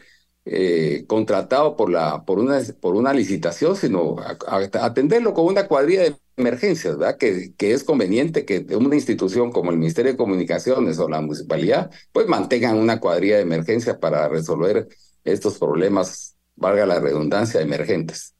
[0.44, 4.16] eh, contratado por, la, por, una, por una licitación, sino
[4.46, 7.16] atenderlo con una cuadrilla de emergencias, ¿verdad?
[7.16, 11.90] Que, que es conveniente que una institución como el Ministerio de Comunicaciones o la municipalidad,
[12.12, 14.88] pues mantengan una cuadrilla de emergencia para resolver
[15.24, 18.34] estos problemas, valga la redundancia, emergentes.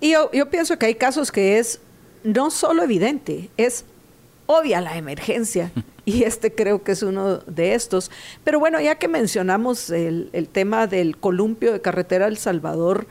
[0.00, 1.80] Y yo, yo pienso que hay casos que es
[2.22, 3.84] no solo evidente, es
[4.46, 5.72] obvia la emergencia.
[6.08, 8.12] Y este creo que es uno de estos.
[8.44, 13.08] Pero bueno, ya que mencionamos el, el tema del columpio de carretera El Salvador,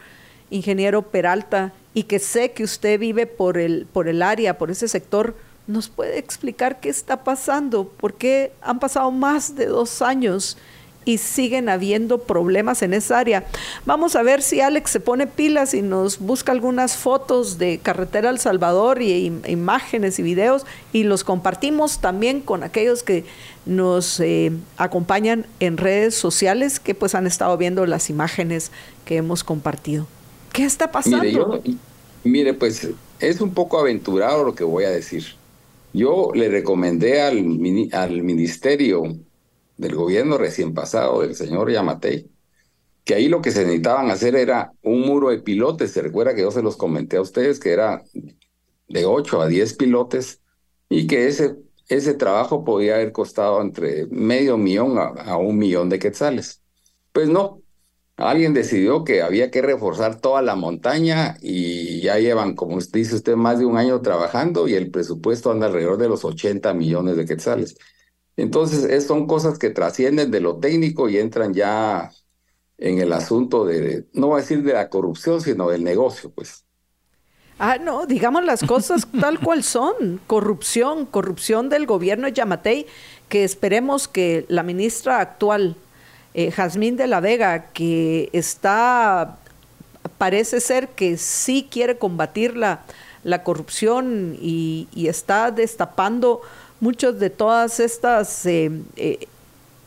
[0.49, 4.89] ingeniero Peralta, y que sé que usted vive por el, por el área, por ese
[4.89, 5.34] sector,
[5.66, 7.88] ¿nos puede explicar qué está pasando?
[7.88, 10.58] ¿Por qué han pasado más de dos años
[11.06, 13.46] y siguen habiendo problemas en esa área?
[13.86, 18.30] Vamos a ver si Alex se pone pilas y nos busca algunas fotos de Carretera
[18.30, 23.24] El Salvador y imágenes y videos y los compartimos también con aquellos que
[23.66, 28.74] nos eh, acompañan en redes sociales que pues han estado viendo las imágenes
[29.06, 30.08] que hemos compartido.
[30.56, 31.62] ¿Qué está pasando?
[32.24, 35.26] Mire, pues es un poco aventurado lo que voy a decir.
[35.91, 37.38] Yo le recomendé al,
[37.91, 39.03] al ministerio
[39.76, 42.32] del gobierno recién pasado, del señor Yamatei,
[43.03, 45.91] que ahí lo que se necesitaban hacer era un muro de pilotes.
[45.91, 48.03] Se recuerda que yo se los comenté a ustedes que era
[48.88, 50.41] de 8 a 10 pilotes
[50.89, 51.58] y que ese,
[51.89, 56.64] ese trabajo podía haber costado entre medio millón a, a un millón de quetzales.
[57.12, 57.62] Pues no,
[58.18, 63.36] Alguien decidió que había que reforzar toda la montaña y ya llevan, como dice usted,
[63.36, 67.26] más de un año trabajando y el presupuesto anda alrededor de los 80 millones de
[67.26, 67.76] quetzales.
[68.38, 72.09] Entonces, son cosas que trascienden de lo técnico y entran ya
[72.78, 76.66] en el asunto de, no voy a decir de la corrupción, sino del negocio, pues.
[77.57, 80.22] Ah, no, digamos las cosas tal cual son.
[80.28, 82.88] Corrupción, corrupción del gobierno de Yamatei,
[83.30, 85.76] que esperemos que la ministra actual
[86.36, 89.38] eh, Jazmín de la Vega, que está,
[90.19, 92.81] parece ser que sí quiere combatir la,
[93.25, 96.41] la corrupción y, está destapando
[96.79, 99.27] muchos de todas estas, eh, eh,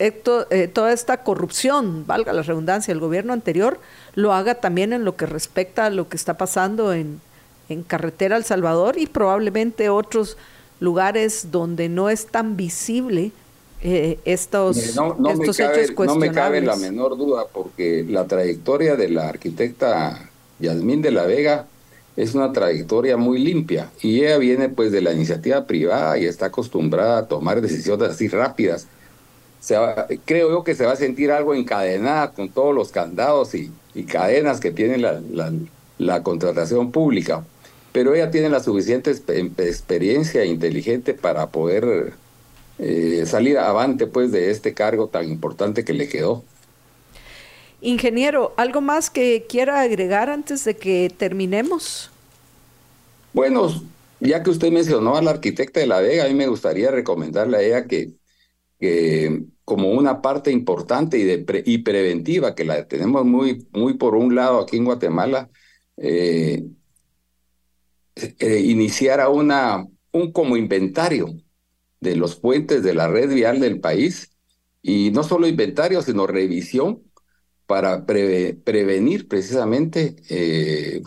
[0.00, 3.80] eh, toda esta corrupción, valga la redundancia, el gobierno anterior,
[4.14, 7.20] lo haga también en lo que respecta a lo que está pasando en,
[7.68, 10.36] en Carretera El Salvador y probablemente otros
[10.80, 13.30] lugares donde no es tan visible
[13.80, 19.08] eh, estos, no, me cabe, No me cabe la menor duda, porque la trayectoria de
[19.08, 21.66] la arquitecta Yasmín de la Vega
[22.16, 26.46] es una trayectoria muy limpia y ella viene pues de la iniciativa privada y está
[26.46, 28.88] acostumbrada a tomar decisiones así rápidas.
[29.60, 29.76] Se
[30.24, 33.70] creo yo que se va a sentir algo encadenada con todos los candados y,
[34.08, 35.20] cadenas que tiene la,
[35.98, 37.44] la, contratación pública,
[37.92, 42.14] pero ella tiene la suficiente experiencia inteligente para poder
[42.78, 46.44] eh, salir avante pues de este cargo tan importante que le quedó.
[47.80, 52.10] Ingeniero, ¿algo más que quiera agregar antes de que terminemos?
[53.32, 53.68] Bueno,
[54.20, 57.56] ya que usted mencionó a la arquitecta de la Vega, a mí me gustaría recomendarle
[57.56, 58.10] a ella que,
[58.80, 64.16] que como una parte importante y, de y preventiva, que la tenemos muy, muy por
[64.16, 65.48] un lado aquí en Guatemala,
[65.96, 66.64] eh,
[68.16, 71.28] eh, iniciara una, un como inventario
[72.00, 74.30] de los puentes de la red vial del país
[74.82, 77.02] y no solo inventario, sino revisión
[77.66, 81.02] para prevenir precisamente eh,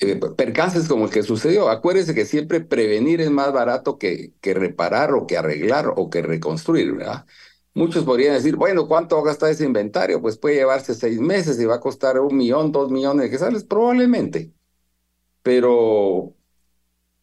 [0.00, 1.68] eh, percances como el que sucedió.
[1.68, 6.22] Acuérdense que siempre prevenir es más barato que, que reparar o que arreglar o que
[6.22, 7.26] reconstruir, ¿verdad?
[7.74, 10.22] Muchos podrían decir, bueno, ¿cuánto va a gastar ese inventario?
[10.22, 13.64] Pues puede llevarse seis meses y va a costar un millón, dos millones de quetzales,
[13.64, 14.52] probablemente.
[15.42, 16.35] Pero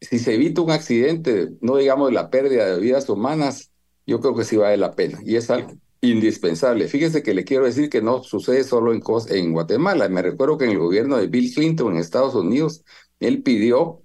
[0.03, 3.71] si se evita un accidente, no digamos la pérdida de vidas humanas,
[4.05, 5.19] yo creo que sí vale la pena.
[5.23, 6.87] Y es algo indispensable.
[6.87, 10.09] Fíjese que le quiero decir que no sucede solo en, Guatemala.
[10.09, 12.83] Me recuerdo que en el gobierno de Bill Clinton en Estados Unidos,
[13.19, 14.01] él pidió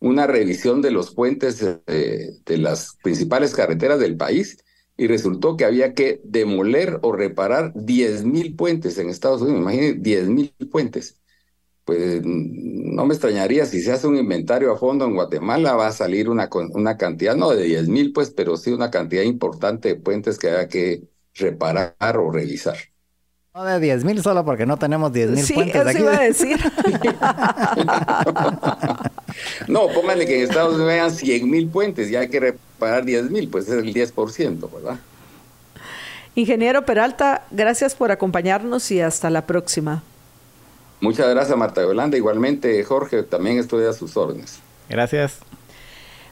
[0.00, 4.58] una revisión de los puentes eh, de las principales carreteras del país
[4.96, 9.60] y resultó que había que demoler o reparar 10.000 puentes en Estados Unidos.
[9.60, 11.20] Imagínense, 10.000 puentes.
[11.86, 15.92] Pues no me extrañaría si se hace un inventario a fondo en Guatemala, va a
[15.92, 20.38] salir una, una cantidad, no de 10.000 pues, pero sí una cantidad importante de puentes
[20.38, 22.76] que haya que reparar o revisar.
[23.56, 25.98] No de 10 mil solo porque no tenemos 10 mil sí, puentes eso aquí.
[26.00, 26.58] iba a decir.
[29.68, 33.30] no, pónganle que en Estados Unidos vean 100 mil puentes y hay que reparar 10
[33.30, 34.98] mil, pues es el 10%, ¿verdad?
[36.34, 40.02] Ingeniero Peralta, gracias por acompañarnos y hasta la próxima.
[41.00, 42.16] Muchas gracias, Marta Yolanda.
[42.16, 44.58] Igualmente, Jorge, también estoy a sus órdenes.
[44.88, 45.38] Gracias.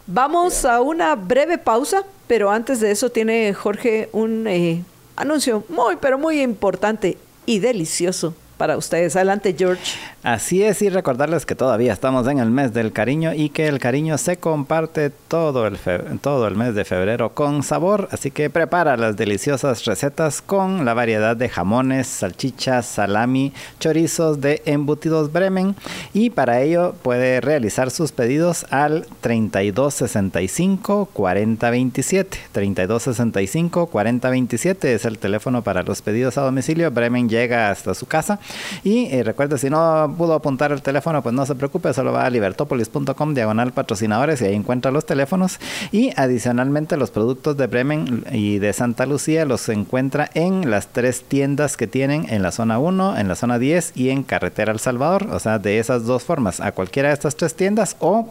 [0.07, 4.85] Vamos a una breve pausa, pero antes de eso tiene Jorge un eh,
[5.17, 9.16] anuncio muy, pero muy importante y delicioso para ustedes.
[9.16, 9.96] Adelante, George.
[10.22, 13.78] Así es, y recordarles que todavía estamos en el mes del cariño y que el
[13.78, 15.78] cariño se comparte todo el,
[16.20, 18.09] todo el mes de febrero con sabor.
[18.11, 24.62] Así que prepara las deliciosas recetas con la variedad de jamones, salchichas, salami, chorizos de
[24.64, 25.76] embutidos Bremen.
[26.14, 32.38] Y para ello puede realizar sus pedidos al 3265 4027.
[32.52, 36.90] 3265 4027 es el teléfono para los pedidos a domicilio.
[36.90, 38.38] Bremen llega hasta su casa.
[38.82, 42.26] Y eh, recuerde, si no pudo apuntar el teléfono, pues no se preocupe, solo va
[42.26, 45.59] a libertopolis.com diagonal patrocinadores y ahí encuentra los teléfonos.
[45.92, 51.24] Y adicionalmente los productos de Bremen y de Santa Lucía los encuentra en las tres
[51.24, 54.80] tiendas que tienen en la zona 1, en la zona 10 y en Carretera El
[54.80, 55.28] Salvador.
[55.32, 58.28] O sea, de esas dos formas, a cualquiera de estas tres tiendas o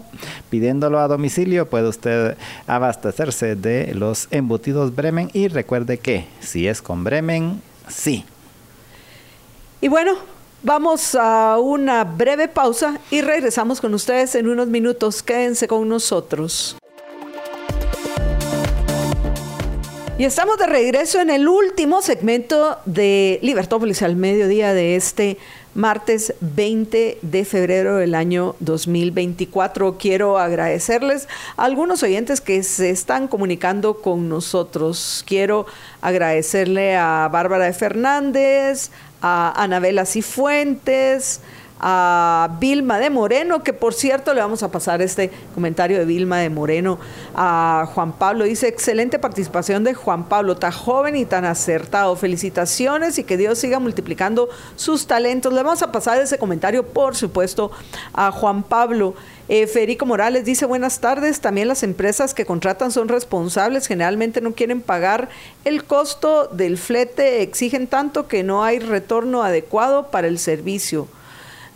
[0.49, 2.37] pidiéndolo a domicilio puede usted
[2.67, 8.25] abastecerse de los embutidos Bremen y recuerde que si es con Bremen, sí.
[9.83, 10.15] Y bueno,
[10.65, 15.21] Vamos a una breve pausa y regresamos con ustedes en unos minutos.
[15.21, 16.77] Quédense con nosotros.
[20.17, 25.37] Y estamos de regreso en el último segmento de Libertópolis al mediodía de este
[25.75, 29.97] martes 20 de febrero del año 2024.
[29.97, 35.23] Quiero agradecerles a algunos oyentes que se están comunicando con nosotros.
[35.27, 35.65] Quiero
[36.01, 41.41] agradecerle a Bárbara de Fernández, a Anabela Cifuentes,
[41.85, 46.37] a Vilma de Moreno, que por cierto le vamos a pasar este comentario de Vilma
[46.37, 46.97] de Moreno
[47.35, 48.45] a Juan Pablo.
[48.45, 52.15] Dice, excelente participación de Juan Pablo, tan joven y tan acertado.
[52.15, 55.51] Felicitaciones y que Dios siga multiplicando sus talentos.
[55.51, 57.69] Le vamos a pasar ese comentario, por supuesto,
[58.13, 59.15] a Juan Pablo.
[59.49, 64.53] Eh, Federico Morales dice buenas tardes, también las empresas que contratan son responsables, generalmente no
[64.53, 65.27] quieren pagar
[65.65, 71.09] el costo del flete, exigen tanto que no hay retorno adecuado para el servicio,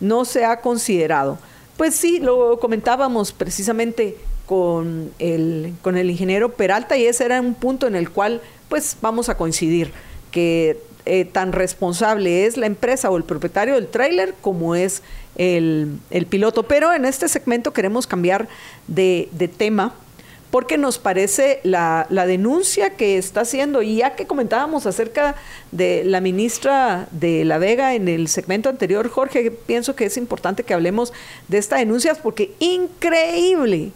[0.00, 1.38] no se ha considerado.
[1.76, 7.54] Pues sí, lo comentábamos precisamente con el, con el ingeniero Peralta y ese era un
[7.54, 9.92] punto en el cual pues vamos a coincidir,
[10.30, 10.78] que
[11.10, 15.02] eh, tan responsable es la empresa o el propietario del tráiler como es
[15.36, 16.64] el, piloto.
[16.64, 18.48] Pero en este segmento queremos cambiar
[18.88, 19.94] de, tema
[20.50, 25.36] porque nos parece la, denuncia que está haciendo, y ya que comentábamos acerca
[25.72, 30.64] de la ministra de La Vega en el segmento anterior, Jorge, pienso que es importante
[30.64, 31.12] que hablemos
[31.48, 33.92] de esta denuncia porque increíble.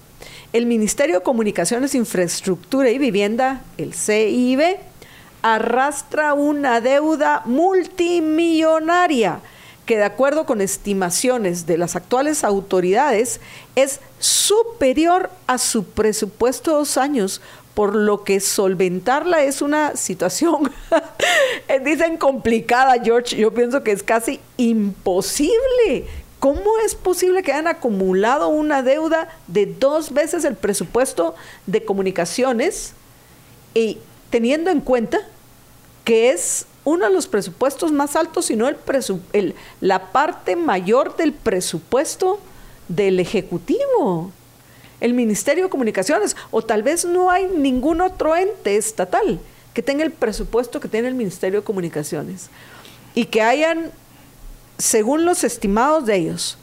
[0.52, 4.76] El Ministerio de Comunicaciones, Infraestructura y Vivienda, el CIB,
[5.40, 9.40] arrastra una deuda multimillonaria
[9.86, 13.40] que de acuerdo con estimaciones de las actuales autoridades
[13.74, 17.40] es superior a su presupuesto de dos años,
[17.74, 20.70] por lo que solventarla es una situación,
[21.84, 26.06] dicen complicada, George, yo pienso que es casi imposible.
[26.38, 31.34] ¿Cómo es posible que hayan acumulado una deuda de dos veces el presupuesto
[31.66, 32.94] de comunicaciones
[33.74, 35.20] y teniendo en cuenta
[36.04, 42.40] que es uno de los presupuestos más altos, sino el, la parte mayor del presupuesto
[42.88, 44.32] del Ejecutivo,
[45.00, 49.40] el Ministerio de Comunicaciones, o tal vez no hay ningún otro ente estatal
[49.74, 52.50] que tenga el presupuesto que tiene el Ministerio de Comunicaciones.
[53.14, 53.90] Y que hayan,
[54.78, 56.58] según los estimados de ellos,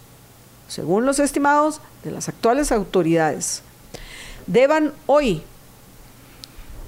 [0.67, 3.61] según los estimados de las actuales autoridades,
[4.47, 5.43] deban hoy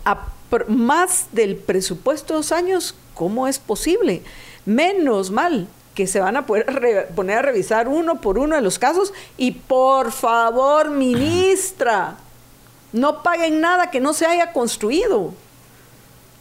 [0.06, 0.28] a
[0.68, 4.24] más del presupuesto de dos años, ¿cómo es posible?
[4.66, 8.80] Menos mal que se van a poder poner a revisar uno por uno de los
[8.80, 12.18] casos y por favor, ministra,
[12.94, 15.34] no paguen nada que no se haya construido.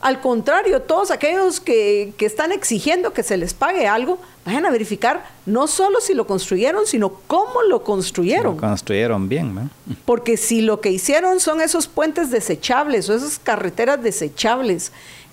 [0.01, 5.27] Al contrario, todos aquellos que, están exigiendo que se les pague algo, vayan a verificar
[5.45, 8.55] no solo si lo construyeron, sino cómo lo construyeron.
[8.55, 9.69] Lo construyeron bien, ¿no?
[10.07, 14.91] Porque si lo que hicieron son esos puentes desechables o esas carreteras desechables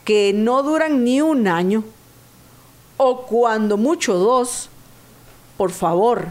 [0.08, 1.84] que no duran ni un año,
[2.96, 4.70] o cuando mucho dos,
[5.58, 6.28] por favor,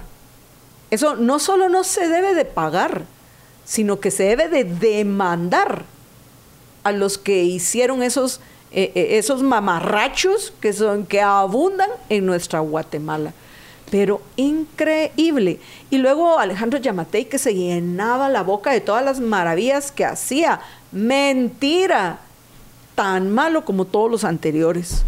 [0.91, 3.03] eso no solo no se debe de pagar,
[3.66, 5.85] sino que se debe de demandar
[6.85, 8.41] a los que hicieron esos,
[8.72, 13.35] eh, eh, esos mamarrachos que, son, que abundan en nuestra Guatemala.
[13.91, 15.61] Pero increíble.
[15.91, 20.62] Y luego Alejandro Yamatei que se llenaba la boca de todas las maravillas que hacía.
[20.93, 22.20] Mentira.
[22.97, 25.05] Tan malo como todos los anteriores.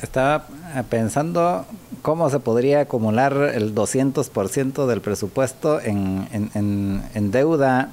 [0.00, 0.46] Estaba
[0.88, 1.66] pensando
[2.00, 7.90] cómo se podría acumular el 200% del presupuesto en, en, en deuda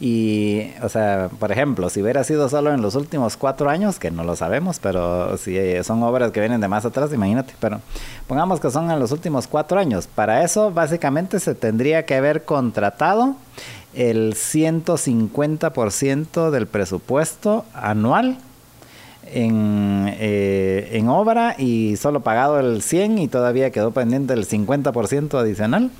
[0.00, 4.10] y, o sea, por ejemplo, si hubiera sido solo en los últimos cuatro años, que
[4.10, 7.80] no lo sabemos, pero si son obras que vienen de más atrás, imagínate, pero
[8.26, 10.08] pongamos que son en los últimos cuatro años.
[10.12, 13.36] Para eso, básicamente, se tendría que haber contratado
[13.94, 18.38] el 150% del presupuesto anual
[19.26, 25.38] en, eh, en, obra y solo pagado el 100 y todavía quedó pendiente el 50%
[25.38, 25.90] adicional.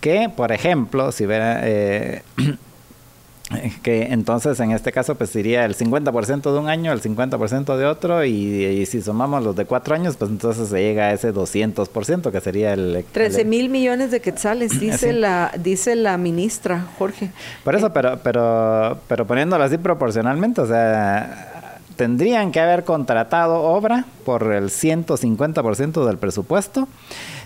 [0.00, 1.60] Que, por ejemplo, si hubiera...
[1.62, 2.22] Eh,
[3.82, 7.86] que entonces en este caso pues sería el 50% de un año, el 50% de
[7.86, 12.32] otro y, si sumamos los de cuatro años pues entonces se llega a ese 200%
[12.32, 13.04] que sería el...
[13.12, 17.30] 13 mil millones de quetzales, dice, la, dice la ministra Jorge.
[17.62, 21.52] Por eso, pero, pero, pero poniéndolo así proporcionalmente, o sea
[21.96, 26.88] tendrían que haber contratado obra por el 150% del presupuesto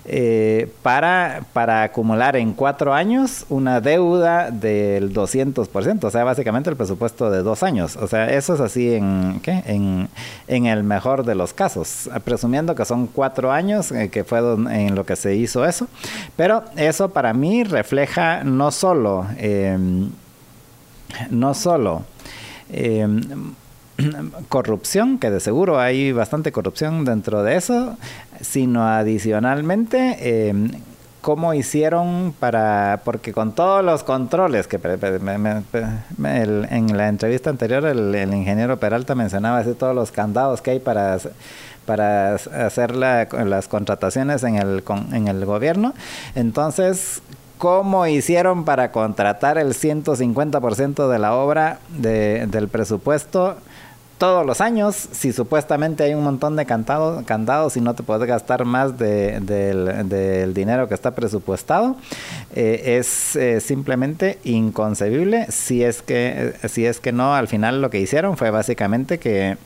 [0.04, 6.76] eh, para, para acumular en cuatro años una deuda del 200%, o sea, básicamente el
[6.76, 7.96] presupuesto de dos años.
[7.96, 9.62] O sea, eso es así en, ¿qué?
[9.66, 10.08] en,
[10.48, 14.94] en el mejor de los casos, presumiendo que son cuatro años eh, que fue en
[14.94, 15.86] lo que se hizo eso.
[16.36, 20.10] Pero eso para mí refleja no solo, em,
[21.30, 22.04] no solo,
[22.72, 23.20] em,
[24.48, 27.96] corrupción, que de seguro hay bastante corrupción dentro de eso,
[28.40, 30.54] sino adicionalmente eh,
[31.20, 35.00] cómo hicieron para, porque con todos los controles que en
[36.96, 41.18] la entrevista anterior el, ingeniero Peralta mencionaba así todos los candados que hay para
[41.90, 45.92] para hacer las contrataciones en el, en el gobierno.
[46.36, 47.20] Entonces,
[47.58, 53.56] ¿cómo hicieron para contratar el 150% de la obra de, del presupuesto?
[54.20, 58.28] Todos los años, si supuestamente hay un montón de cantados, candados y no te puedes
[58.28, 61.96] gastar más del, dinero que está presupuestado,
[62.54, 67.88] eh, es eh, simplemente inconcebible si es que si es que no al final lo
[67.88, 69.56] que hicieron fue básicamente que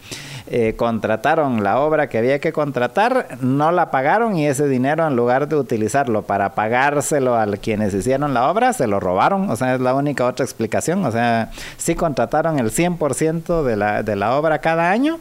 [0.46, 5.16] eh, contrataron la obra que había que contratar, no la pagaron y ese dinero en
[5.16, 9.48] lugar de utilizarlo para pagárselo a quienes hicieron la obra, se lo robaron.
[9.48, 11.04] O sea, es la única otra explicación.
[11.06, 15.18] O sea, sí contrataron el 100% de la, de la obra cada año,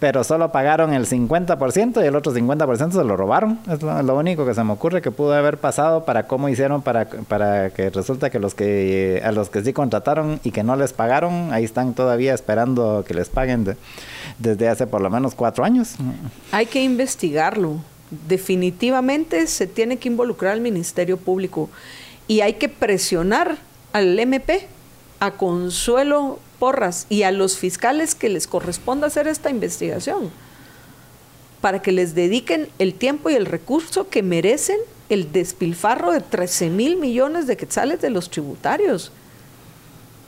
[0.00, 3.58] pero solo pagaron el 50% y el otro 50% se lo robaron.
[3.68, 7.06] Es lo, único que se me ocurre que pudo haber pasado para cómo hicieron para,
[7.06, 10.92] para que resulta que los que a los que sí contrataron y que no les
[10.92, 13.76] pagaron, ahí están todavía esperando que les paguen
[14.38, 15.94] desde hace por lo menos cuatro años.
[16.52, 17.76] Hay que investigarlo.
[18.28, 21.68] Definitivamente se tiene que involucrar al Ministerio Público
[22.26, 23.56] y hay que presionar
[23.92, 24.66] al MP,
[25.20, 30.30] a Consuelo Porras y a los fiscales que les corresponda hacer esta investigación
[31.60, 34.78] para que les dediquen el tiempo y el recurso que merecen
[35.08, 39.12] el despilfarro de 13 mil millones de quetzales de los tributarios.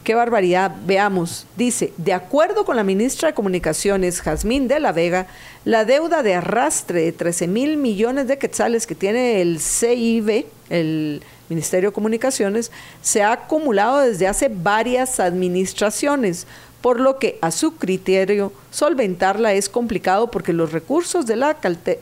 [0.05, 0.75] Qué barbaridad.
[0.87, 1.47] Veamos.
[1.57, 5.27] Dice, de acuerdo con la ministra de Comunicaciones, Jazmín de la Vega,
[5.67, 11.23] la deuda de arrastre de 13 mil millones de quetzales que tiene el CIB, el
[11.51, 12.71] Ministerio de Comunicaciones,
[13.03, 16.47] se ha acumulado desde hace varias administraciones,
[16.81, 21.59] por lo que a su criterio solventarla es complicado porque los recursos de la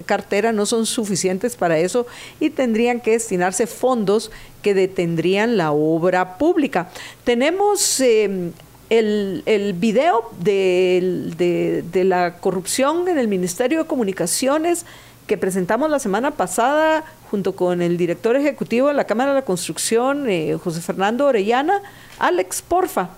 [0.07, 2.07] cartera no son suficientes para eso
[2.39, 4.31] y tendrían que destinarse fondos
[4.63, 6.91] que detendrían la obra pública.
[7.25, 8.53] Tenemos em,
[8.89, 14.87] el, el, video de, de la corrupción en el Ministerio de Comunicaciones
[15.29, 19.45] que presentamos la semana pasada junto con el director ejecutivo de la Cámara de la
[19.45, 21.83] Construcción, eh, José Fernando Orellana.
[22.19, 23.11] Alex, porfa,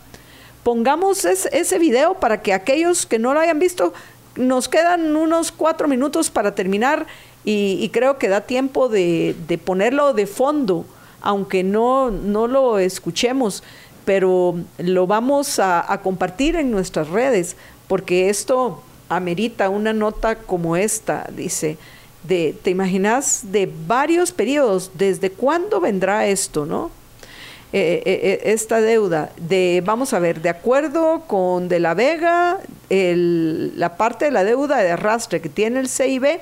[0.62, 3.92] pongamos ese video para que aquellos que no lo hayan visto,
[4.36, 7.06] nos quedan unos cuatro minutos para terminar
[7.44, 9.34] y, creo que da tiempo de,
[9.64, 10.84] ponerlo de fondo,
[11.22, 13.62] aunque no, no lo escuchemos,
[14.04, 17.56] pero lo vamos a, a compartir en nuestras redes,
[17.88, 21.78] porque esto amerita una nota como esta, dice
[22.22, 23.42] de, ¿te imaginas?
[23.50, 26.90] De varios periodos, ¿desde cuándo vendrá esto, no?
[27.72, 32.58] Eh, eh, eh, esta deuda de, vamos a ver, de acuerdo con De la Vega,
[32.88, 36.40] la parte de la deuda de arrastre que tiene el CIB,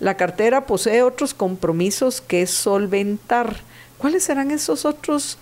[0.00, 3.56] la cartera posee otros compromisos que solventar.
[3.96, 5.38] ¿Cuáles serán esos otros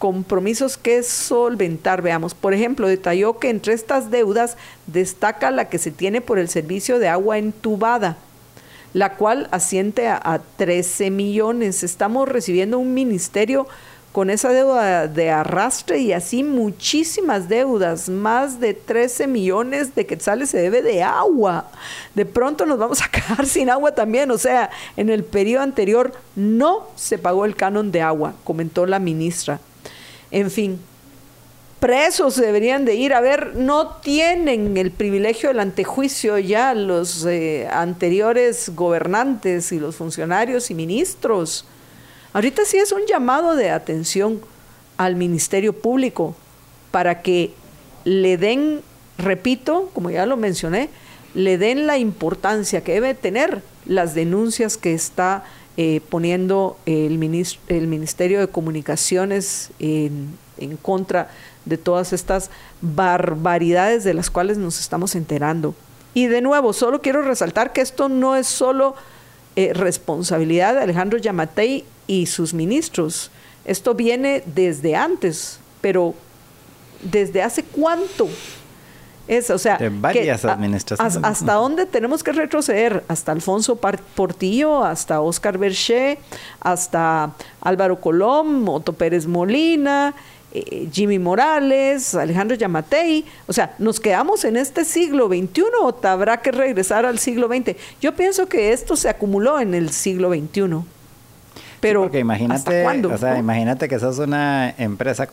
[0.00, 2.02] compromisos que solventar?
[2.02, 4.56] Veamos, por ejemplo, detalló que entre estas deudas
[4.88, 8.16] destaca la que se tiene por el servicio de agua entubada
[8.94, 11.82] la cual asiente a, 13 millones.
[11.82, 13.66] Estamos recibiendo un ministerio
[14.12, 20.50] con esa deuda de arrastre y así muchísimas deudas, más de 13 millones de quetzales
[20.50, 21.68] se debe de agua.
[22.14, 26.12] De pronto nos vamos a quedar sin agua también, o sea, en el periodo anterior
[26.36, 29.58] no se pagó el canon de agua, comentó la ministra.
[30.30, 30.78] En fin,
[31.84, 37.68] presos deberían de ir a ver, no tienen el privilegio del antejuicio ya los eh,
[37.70, 41.66] anteriores gobernantes y los funcionarios y ministros.
[42.32, 44.40] Ahorita sí es un llamado de atención
[44.96, 46.34] al Ministerio Público
[46.90, 47.52] para que
[48.04, 48.80] le den,
[49.18, 50.88] repito, como ya lo mencioné,
[51.34, 55.44] le den la importancia que debe tener las denuncias que está
[55.76, 57.22] eh, poniendo el,
[57.68, 61.28] el Ministerio de Comunicaciones en, en contra
[61.64, 62.50] de todas estas
[62.80, 65.74] barbaridades de las cuales nos estamos enterando.
[66.14, 68.94] Y de nuevo, solo quiero resaltar que esto no es solo
[69.56, 73.30] eh, responsabilidad de Alejandro Yamatei y sus ministros.
[73.64, 76.14] Esto viene desde antes, pero
[77.02, 78.28] ¿desde hace cuánto?
[79.26, 81.18] Es, o sea, de varias administraciones.
[81.22, 83.04] ¿Hasta dónde tenemos que retroceder?
[83.08, 86.18] Hasta Alfonso Portillo, hasta Oscar Berché,
[86.60, 87.32] hasta
[87.62, 90.14] Álvaro Colón, Otto Pérez Molina,
[90.54, 93.24] eh, Jimmy Morales, Alejandro Yamatei.
[93.48, 97.76] O sea, ¿nos quedamos en este siglo XXI o habrá que regresar al siglo XX?
[98.00, 100.84] Yo pienso que esto se acumuló en el siglo XXI.
[101.80, 105.26] Pero, porque imagínate, O sea, imagínate que sos una empresa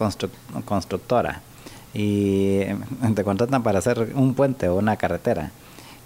[0.66, 1.42] constructora
[1.94, 2.62] y
[3.16, 5.52] te contratan para hacer un puente o una carretera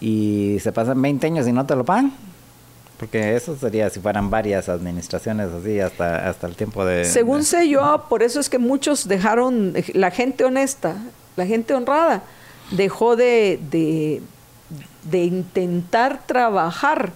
[0.01, 2.11] y se pasan 20 años y no te lo pagan.
[2.97, 7.03] Porque eso sería si fueran varias administraciones así hasta, hasta el tiempo de...
[7.03, 10.95] Según sé yo, por eso es que muchos dejaron, la gente honesta,
[11.35, 12.23] la gente honrada,
[12.71, 13.59] dejó de,
[15.03, 17.11] de, intentar trabajar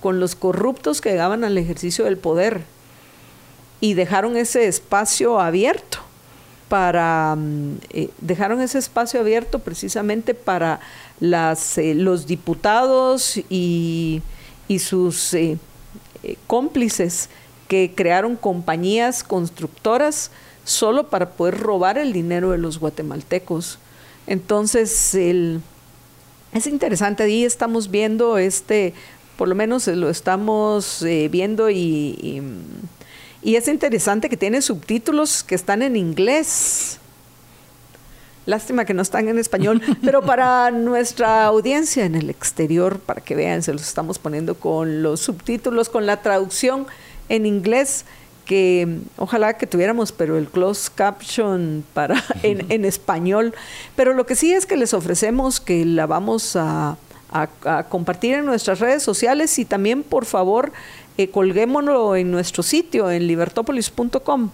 [0.00, 2.62] con los corruptos que llegaban al ejercicio del poder
[3.80, 5.98] y dejaron ese espacio abierto
[6.68, 10.80] para mm, eh, dejaron ese espacio abierto precisamente para
[11.18, 14.22] las eh, los diputados y
[14.68, 15.58] y sus eh,
[16.22, 17.28] eh, cómplices
[17.66, 20.30] que crearon compañías constructoras
[20.64, 23.78] solo para poder robar el dinero de los guatemaltecos.
[24.26, 25.62] Entonces, el,
[26.52, 28.94] es interesante, ahí estamos viendo este,
[29.36, 32.42] por lo menos lo estamos eh, viendo y,
[33.42, 36.98] y es interesante que tiene subtítulos que están en inglés.
[38.48, 43.34] Lástima que no están en español, pero para nuestra audiencia en el exterior, para que
[43.34, 46.86] vean, se los estamos poniendo con los subtítulos, con la traducción
[47.28, 48.06] en inglés
[48.46, 53.54] que ojalá que tuviéramos, pero el closed caption para en, español.
[53.94, 56.96] Pero lo que sí es que les ofrecemos que la vamos a,
[57.90, 60.72] compartir en nuestras redes sociales y también, por favor,
[61.18, 64.48] eh, colguémoslo en nuestro sitio en libertopolis.com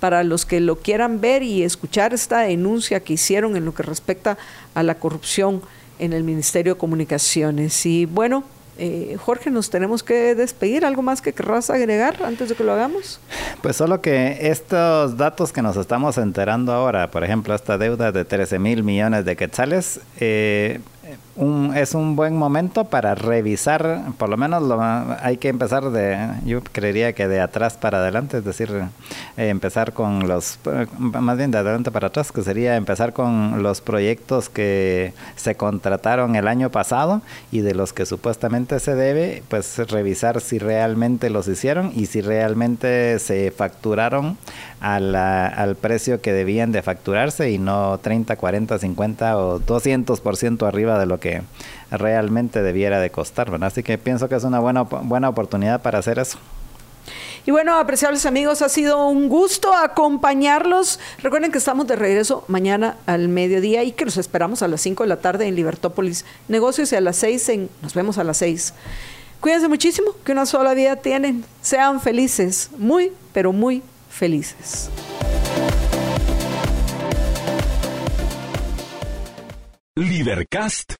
[0.00, 3.82] para los que lo quieran ver y escuchar esta denuncia que hicieron en lo que
[3.82, 4.38] respecta
[4.74, 5.62] a la corrupción
[5.98, 7.84] en el Ministerio de Comunicaciones.
[7.86, 8.44] Y bueno,
[8.78, 10.86] eh, Jorge, nos tenemos que despedir.
[10.86, 13.20] ¿Algo más que querrás agregar antes de que lo hagamos?
[13.60, 18.24] Pues solo que estos datos que nos estamos enterando ahora, por ejemplo, esta deuda de
[18.24, 20.80] 13 mil millones de quetzales, eh,
[21.74, 24.80] es un buen momento para revisar, por lo menos lo,
[25.22, 28.70] hay que empezar de, yo creería que de atrás para adelante, es decir,
[29.36, 30.58] eh, empezar con los,
[30.98, 36.36] más bien de adelante para atrás, que sería empezar con los proyectos que se contrataron
[36.36, 41.48] el año pasado y de los que supuestamente se debe, pues revisar si realmente los
[41.48, 44.36] hicieron y si realmente se facturaron
[44.80, 51.06] al precio que debían de facturarse y no 30, 40, 50 o 200% arriba de
[51.20, 51.42] lo que
[51.90, 53.68] realmente debiera de costar, ¿verdad?
[53.68, 56.38] Así que pienso que es una buena, buena oportunidad para hacer eso.
[57.46, 61.00] Y bueno, apreciables amigos, ha sido un gusto acompañarlos.
[61.22, 65.04] Recuerden que estamos de regreso mañana al mediodía y que los esperamos a las 5
[65.04, 67.70] de la tarde en Libertópolis Negocios y a las 6 en...
[67.82, 68.74] Nos vemos a las 6.
[69.40, 71.44] Cuídense muchísimo, que una sola vida tienen.
[71.62, 74.90] Sean felices, muy, pero muy felices.
[79.96, 80.99] Libercast